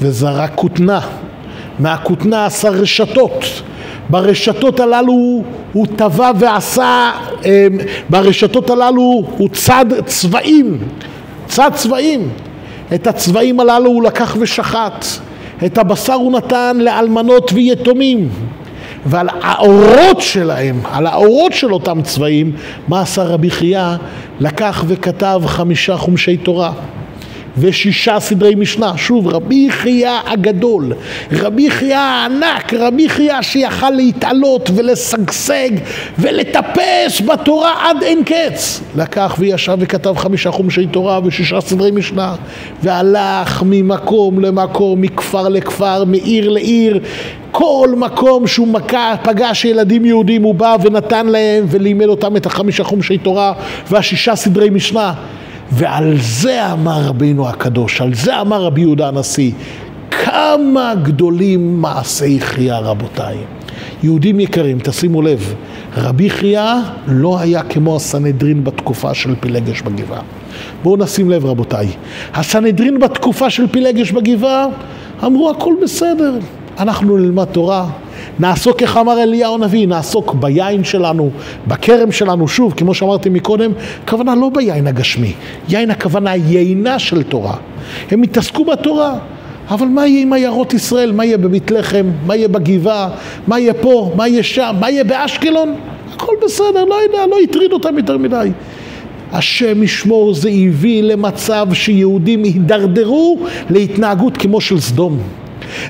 וזרק 0.00 0.52
כותנה, 0.54 1.00
מהכותנה 1.78 2.46
עשה 2.46 2.68
רשתות. 2.68 3.44
ברשתות 4.10 4.80
הללו 4.80 5.42
הוא 5.72 5.86
טבע 5.96 6.30
ועשה, 6.38 7.10
אמ, 7.44 7.50
ברשתות 8.10 8.70
הללו 8.70 9.22
הוא 9.38 9.48
צד 9.52 9.86
צבעים, 10.06 10.78
צד 11.46 11.70
צבעים. 11.74 12.28
את 12.94 13.06
הצבעים 13.06 13.60
הללו 13.60 13.90
הוא 13.90 14.02
לקח 14.02 14.36
ושחט. 14.40 15.04
את 15.66 15.78
הבשר 15.78 16.12
הוא 16.12 16.32
נתן 16.32 16.76
לאלמנות 16.80 17.50
ויתומים. 17.54 18.28
ועל 19.06 19.28
האורות 19.42 20.20
שלהם, 20.20 20.80
על 20.92 21.06
האורות 21.06 21.52
של 21.52 21.72
אותם 21.72 22.02
צבעים, 22.02 22.52
מה 22.88 23.00
עשה 23.00 23.22
רבי 23.22 23.50
חייא? 23.50 23.96
לקח 24.40 24.84
וכתב 24.88 25.42
חמישה 25.46 25.96
חומשי 25.96 26.36
תורה. 26.36 26.72
ושישה 27.58 28.20
סדרי 28.20 28.54
משנה. 28.54 28.92
שוב, 28.96 29.28
רבי 29.28 29.70
חייא 29.70 30.18
הגדול, 30.26 30.92
רבי 31.32 31.70
חייא 31.70 31.98
הענק, 31.98 32.74
רבי 32.74 33.08
חייא 33.08 33.42
שיכל 33.42 33.90
להתעלות 33.90 34.70
ולשגשג 34.74 35.70
ולטפס 36.18 37.20
בתורה 37.26 37.90
עד 37.90 38.02
אין 38.02 38.22
קץ. 38.24 38.80
לקח 38.96 39.36
וישב 39.38 39.76
וכתב 39.80 40.14
חמישה 40.16 40.50
חומשי 40.50 40.86
תורה 40.86 41.20
ושישה 41.24 41.60
סדרי 41.60 41.90
משנה, 41.90 42.34
והלך 42.82 43.62
ממקום 43.66 44.40
למקום, 44.40 45.00
מכפר 45.00 45.48
לכפר, 45.48 46.04
מעיר 46.04 46.48
לעיר, 46.48 47.00
כל 47.50 47.88
מקום 47.96 48.46
שהוא 48.46 48.68
מכה, 48.68 49.14
פגש 49.22 49.64
ילדים 49.64 50.04
יהודים 50.04 50.42
הוא 50.42 50.54
בא 50.54 50.76
ונתן 50.82 51.26
להם 51.26 51.64
ולימד 51.68 52.06
אותם 52.06 52.36
את 52.36 52.46
החמישה 52.46 52.84
חומשי 52.84 53.18
תורה 53.18 53.52
והשישה 53.90 54.36
סדרי 54.36 54.70
משנה. 54.70 55.12
ועל 55.74 56.14
זה 56.20 56.72
אמר 56.72 57.00
רבינו 57.02 57.48
הקדוש, 57.48 58.00
על 58.00 58.14
זה 58.14 58.40
אמר 58.40 58.62
רבי 58.64 58.80
יהודה 58.80 59.08
הנשיא, 59.08 59.52
כמה 60.10 60.94
גדולים 61.02 61.80
מעשי 61.80 62.40
חייא 62.40 62.74
רבותיי. 62.74 63.36
יהודים 64.02 64.40
יקרים, 64.40 64.78
תשימו 64.82 65.22
לב, 65.22 65.54
רבי 65.96 66.30
חייא 66.30 66.74
לא 67.06 67.38
היה 67.38 67.62
כמו 67.62 67.96
הסנהדרין 67.96 68.64
בתקופה 68.64 69.14
של 69.14 69.34
פילגש 69.40 69.82
בגבעה. 69.82 70.20
בואו 70.82 70.96
נשים 70.96 71.30
לב 71.30 71.46
רבותיי, 71.46 71.88
הסנהדרין 72.34 72.98
בתקופה 72.98 73.50
של 73.50 73.66
פילגש 73.66 74.10
בגבעה 74.10 74.66
אמרו 75.24 75.50
הכל 75.50 75.74
בסדר, 75.82 76.38
אנחנו 76.78 77.16
נלמד 77.16 77.44
תורה, 77.44 77.86
נעסוק, 78.38 78.82
איך 78.82 78.96
אמר 78.96 79.22
אליהו 79.22 79.54
הנביא, 79.54 79.88
נעסוק 79.88 80.34
ביין 80.34 80.84
שלנו, 80.84 81.30
בכרם 81.66 82.12
שלנו, 82.12 82.48
שוב, 82.48 82.74
כמו 82.76 82.94
שאמרתי 82.94 83.28
מקודם, 83.28 83.72
הכוונה 84.04 84.34
לא 84.34 84.50
ביין 84.54 84.86
הגשמי, 84.86 85.32
יין 85.68 85.90
הכוונה 85.90 86.34
יינה 86.34 86.98
של 86.98 87.22
תורה. 87.22 87.56
הם 88.10 88.22
התעסקו 88.22 88.64
בתורה, 88.64 89.14
אבל 89.70 89.86
מה 89.86 90.06
יהיה 90.06 90.22
עם 90.22 90.32
עיירות 90.32 90.74
ישראל? 90.74 91.12
מה 91.12 91.24
יהיה 91.24 91.38
בבית 91.38 91.70
לחם? 91.70 92.06
מה 92.26 92.36
יהיה 92.36 92.48
בגבעה? 92.48 93.08
מה 93.46 93.58
יהיה 93.58 93.74
פה? 93.74 94.12
מה 94.16 94.28
יהיה 94.28 94.42
שם? 94.42 94.76
מה 94.80 94.90
יהיה 94.90 95.04
באשקלון? 95.04 95.74
הכל 96.14 96.32
בסדר, 96.44 96.84
לא 96.84 96.94
יודע, 96.94 97.26
לא 97.26 97.36
הטריד 97.44 97.72
אותם 97.72 97.96
יותר 97.98 98.18
מדי. 98.18 98.50
השם 99.32 99.82
ישמור 99.82 100.34
זה 100.34 100.48
הביא 100.48 101.02
למצב 101.02 101.66
שיהודים 101.72 102.44
הידרדרו 102.44 103.38
להתנהגות 103.70 104.36
כמו 104.36 104.60
של 104.60 104.80
סדום. 104.80 105.18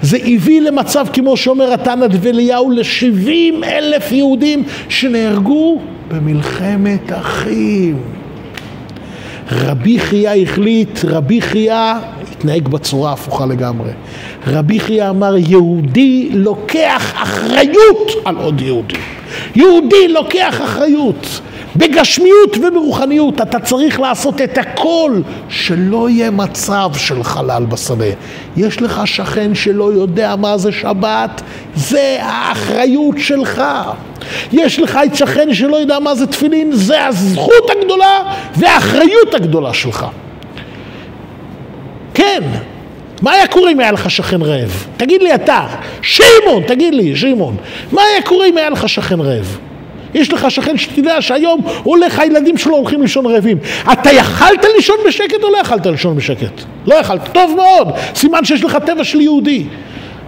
זה 0.02 0.16
הביא 0.16 0.60
למצב, 0.60 1.06
כמו 1.12 1.36
שאומר 1.36 1.72
התנא 1.72 2.06
דבליהו, 2.06 2.70
ל-70 2.70 3.64
אלף 3.64 4.12
יהודים 4.12 4.64
שנהרגו 4.88 5.80
במלחמת 6.08 7.12
אחים. 7.12 7.96
רבי 9.52 9.98
חייא 9.98 10.30
החליט, 10.30 11.04
רבי 11.04 11.40
חייא 11.40 11.94
התנהג 12.32 12.68
בצורה 12.68 13.12
הפוכה 13.12 13.46
לגמרי. 13.46 13.90
רבי 14.46 14.80
חייא 14.80 15.10
אמר, 15.10 15.36
יהודי 15.36 16.28
לוקח 16.32 17.12
אחריות 17.14 18.10
על 18.24 18.36
עוד 18.36 18.60
יהודי. 18.60 18.94
יהודי 19.54 20.08
לוקח 20.08 20.60
אחריות. 20.64 21.40
בגשמיות 21.76 22.56
וברוחניות 22.56 23.40
אתה 23.40 23.58
צריך 23.58 24.00
לעשות 24.00 24.40
את 24.40 24.58
הכל 24.58 25.20
שלא 25.48 26.11
יהיה 26.11 26.30
מצב 26.30 26.90
של 26.96 27.22
חלל 27.22 27.64
בשדה. 27.64 28.04
יש 28.56 28.82
לך 28.82 29.02
שכן 29.04 29.54
שלא 29.54 29.92
יודע 29.92 30.37
מה 30.37 30.58
זה 30.58 30.72
שבת, 30.72 31.42
זה 31.74 32.18
האחריות 32.20 33.14
שלך. 33.18 33.62
יש 34.52 34.78
לך 34.78 34.98
את 35.04 35.16
שכן 35.16 35.54
שלא 35.54 35.76
יודע 35.76 35.98
מה 35.98 36.14
זה 36.14 36.26
תפילין, 36.26 36.72
זה 36.72 37.06
הזכות 37.06 37.70
הגדולה 37.70 38.35
והאחריות 38.56 39.35
הגדולה 39.35 39.74
שלך. 39.74 40.06
כן, 42.14 42.42
מה 43.22 43.32
היה 43.32 43.46
קורה 43.46 43.70
אם 43.70 43.80
היה 43.80 43.92
לך 43.92 44.11
שכן 44.11 44.42
רעב? 44.42 44.87
תגיד 44.96 45.22
לי 45.22 45.35
אתה, 45.35 45.66
שמעון, 46.02 46.62
תגיד 46.66 46.94
לי, 46.94 47.16
שמעון, 47.16 47.56
מה 47.92 48.02
היה 48.02 48.22
קורה 48.22 48.46
אם 48.46 48.56
היה 48.56 48.70
לך 48.70 48.88
שכן 48.88 49.20
רעב? 49.20 49.58
יש 50.14 50.33
לך 50.33 50.51
שכן 50.51 50.79
שתדע 50.79 51.22
שהיום 51.22 51.61
הולך, 51.83 52.18
הילדים 52.18 52.57
שלו 52.57 52.77
הולכים 52.77 53.03
לישון 53.03 53.27
רעבים. 53.27 53.59
אתה 53.92 54.12
יכלת 54.12 54.64
לישון 54.77 54.96
בשקט 55.07 55.42
או 55.42 55.51
לא 55.51 55.59
יכלת 55.59 55.87
לישון 55.87 56.16
בשקט? 56.16 56.62
לא 56.87 56.94
יכלת, 56.94 57.29
טוב 57.33 57.55
מאוד, 57.57 57.88
סימן 58.14 58.44
שיש 58.44 58.64
לך 58.64 58.77
טבע 58.87 59.05
של 59.05 59.20
יהודי. 59.20 59.64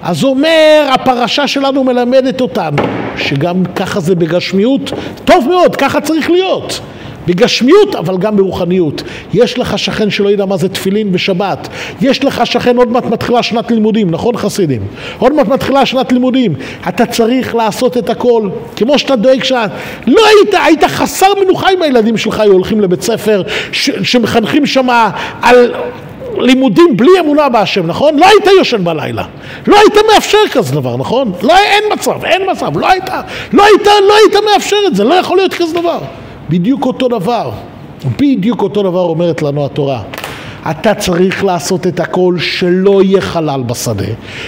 אז 0.02 0.24
אומר, 0.24 0.88
הפרשה 0.92 1.46
שלנו 1.46 1.84
מלמדת 1.84 2.40
אותנו, 2.40 2.82
שגם 3.16 3.64
ככה 3.76 4.00
זה 4.00 4.14
בגשמיות, 4.14 4.92
טוב 5.24 5.48
מאוד, 5.48 5.76
ככה 5.76 6.00
צריך 6.00 6.30
להיות. 6.30 6.80
בגשמיות 7.26 7.94
אבל 7.94 8.16
גם 8.16 8.36
ברוחניות. 8.36 9.02
יש 9.34 9.58
לך 9.58 9.78
שכן 9.78 10.10
שלא 10.10 10.28
ידע 10.28 10.44
מה 10.44 10.56
זה 10.56 10.68
תפילין 10.68 11.12
בשבת. 11.12 11.68
יש 12.00 12.24
לך 12.24 12.46
שכן, 12.46 12.76
עוד 12.76 12.88
מעט 12.88 13.04
מתחילה 13.04 13.42
שנת 13.42 13.70
לימודים, 13.70 14.10
נכון 14.10 14.36
חסידים? 14.36 14.82
עוד 15.18 15.32
מעט 15.32 15.48
מתחילה 15.48 15.86
שנת 15.86 16.12
לימודים. 16.12 16.54
אתה 16.88 17.06
צריך 17.06 17.54
לעשות 17.54 17.96
את 17.96 18.10
הכל, 18.10 18.48
כמו 18.76 18.98
שאתה 18.98 19.16
דואג 19.16 19.44
שאת. 19.44 19.70
לא 20.06 20.22
היית, 20.26 20.54
היית 20.64 20.84
חסר 20.84 21.26
מנוחה 21.44 21.70
אם 21.70 21.82
הילדים 21.82 22.16
שלך 22.16 22.40
היו 22.40 22.52
הולכים 22.52 22.80
לבית 22.80 23.02
ספר 23.02 23.42
ש, 23.72 23.90
שמחנכים 24.02 24.66
שם 24.66 24.88
על... 25.42 25.74
לימודים 26.38 26.96
בלי 26.96 27.10
אמונה 27.20 27.48
בהשם, 27.48 27.86
נכון? 27.86 28.18
לא 28.18 28.26
היית 28.26 28.46
יושן 28.58 28.84
בלילה. 28.84 29.24
לא 29.66 29.76
היית 29.76 30.04
מאפשר 30.12 30.38
כזה 30.52 30.74
דבר, 30.74 30.96
נכון? 30.96 31.32
לא, 31.42 31.56
אין 31.56 31.84
מצב, 31.92 32.24
אין 32.24 32.50
מצב. 32.50 32.78
לא 32.78 32.90
היית, 32.90 33.08
לא 33.52 33.64
היית, 33.64 33.86
לא 33.86 34.14
היית 34.14 34.44
מאפשר 34.52 34.76
את 34.86 34.96
זה, 34.96 35.04
לא 35.04 35.14
יכול 35.14 35.36
להיות 35.36 35.54
כזה 35.54 35.74
דבר. 35.80 35.98
בדיוק 36.54 36.86
אותו 36.86 37.08
דבר, 37.08 37.50
בדיוק 38.18 38.62
אותו 38.62 38.82
דבר 38.82 39.00
אומרת 39.00 39.42
לנו 39.42 39.64
התורה. 39.64 40.02
אתה 40.70 40.94
צריך 40.94 41.44
לעשות 41.44 41.86
את 41.86 42.00
הכל 42.00 42.36
שלא 42.38 43.02
יהיה 43.02 43.20
חלל 43.20 43.62
בשדה, 43.66 44.04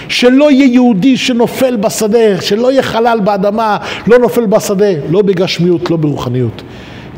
שלא 0.09 0.51
יהיה 0.51 0.65
יהודי 0.65 1.17
שנופל 1.17 1.75
בשדה, 1.75 2.41
שלא 2.41 2.71
יהיה 2.71 2.83
חלל 2.83 3.19
באדמה, 3.23 3.77
לא 4.07 4.19
נופל 4.19 4.45
בשדה, 4.45 4.91
לא 5.09 5.21
בגשמיות, 5.21 5.91
לא 5.91 5.97
ברוחניות. 5.97 6.61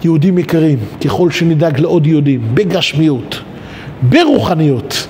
יהודים 0.04 0.38
יקרים, 0.38 0.78
ככל 1.06 1.32
שנדאג 1.32 1.80
לעוד 1.80 2.08
יהודים, 2.08 2.42
בגשמיות, 2.54 3.42
ברוחניות, 4.02 5.08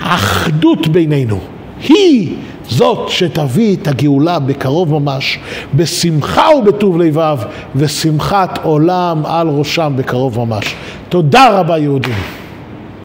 האחדות 0.00 0.88
בינינו 0.88 1.38
היא 1.88 2.34
זאת 2.68 3.08
שתביא 3.08 3.76
את 3.76 3.88
הגאולה 3.88 4.38
בקרוב 4.38 4.98
ממש, 4.98 5.38
בשמחה 5.74 6.46
ובטוב 6.58 6.98
לבב, 6.98 7.38
ושמחת 7.76 8.58
עולם 8.62 9.26
על 9.26 9.48
ראשם 9.48 9.92
בקרוב 9.96 10.44
ממש. 10.44 10.74
תודה 11.08 11.60
רבה 11.60 11.78
יהודים. 11.78 12.43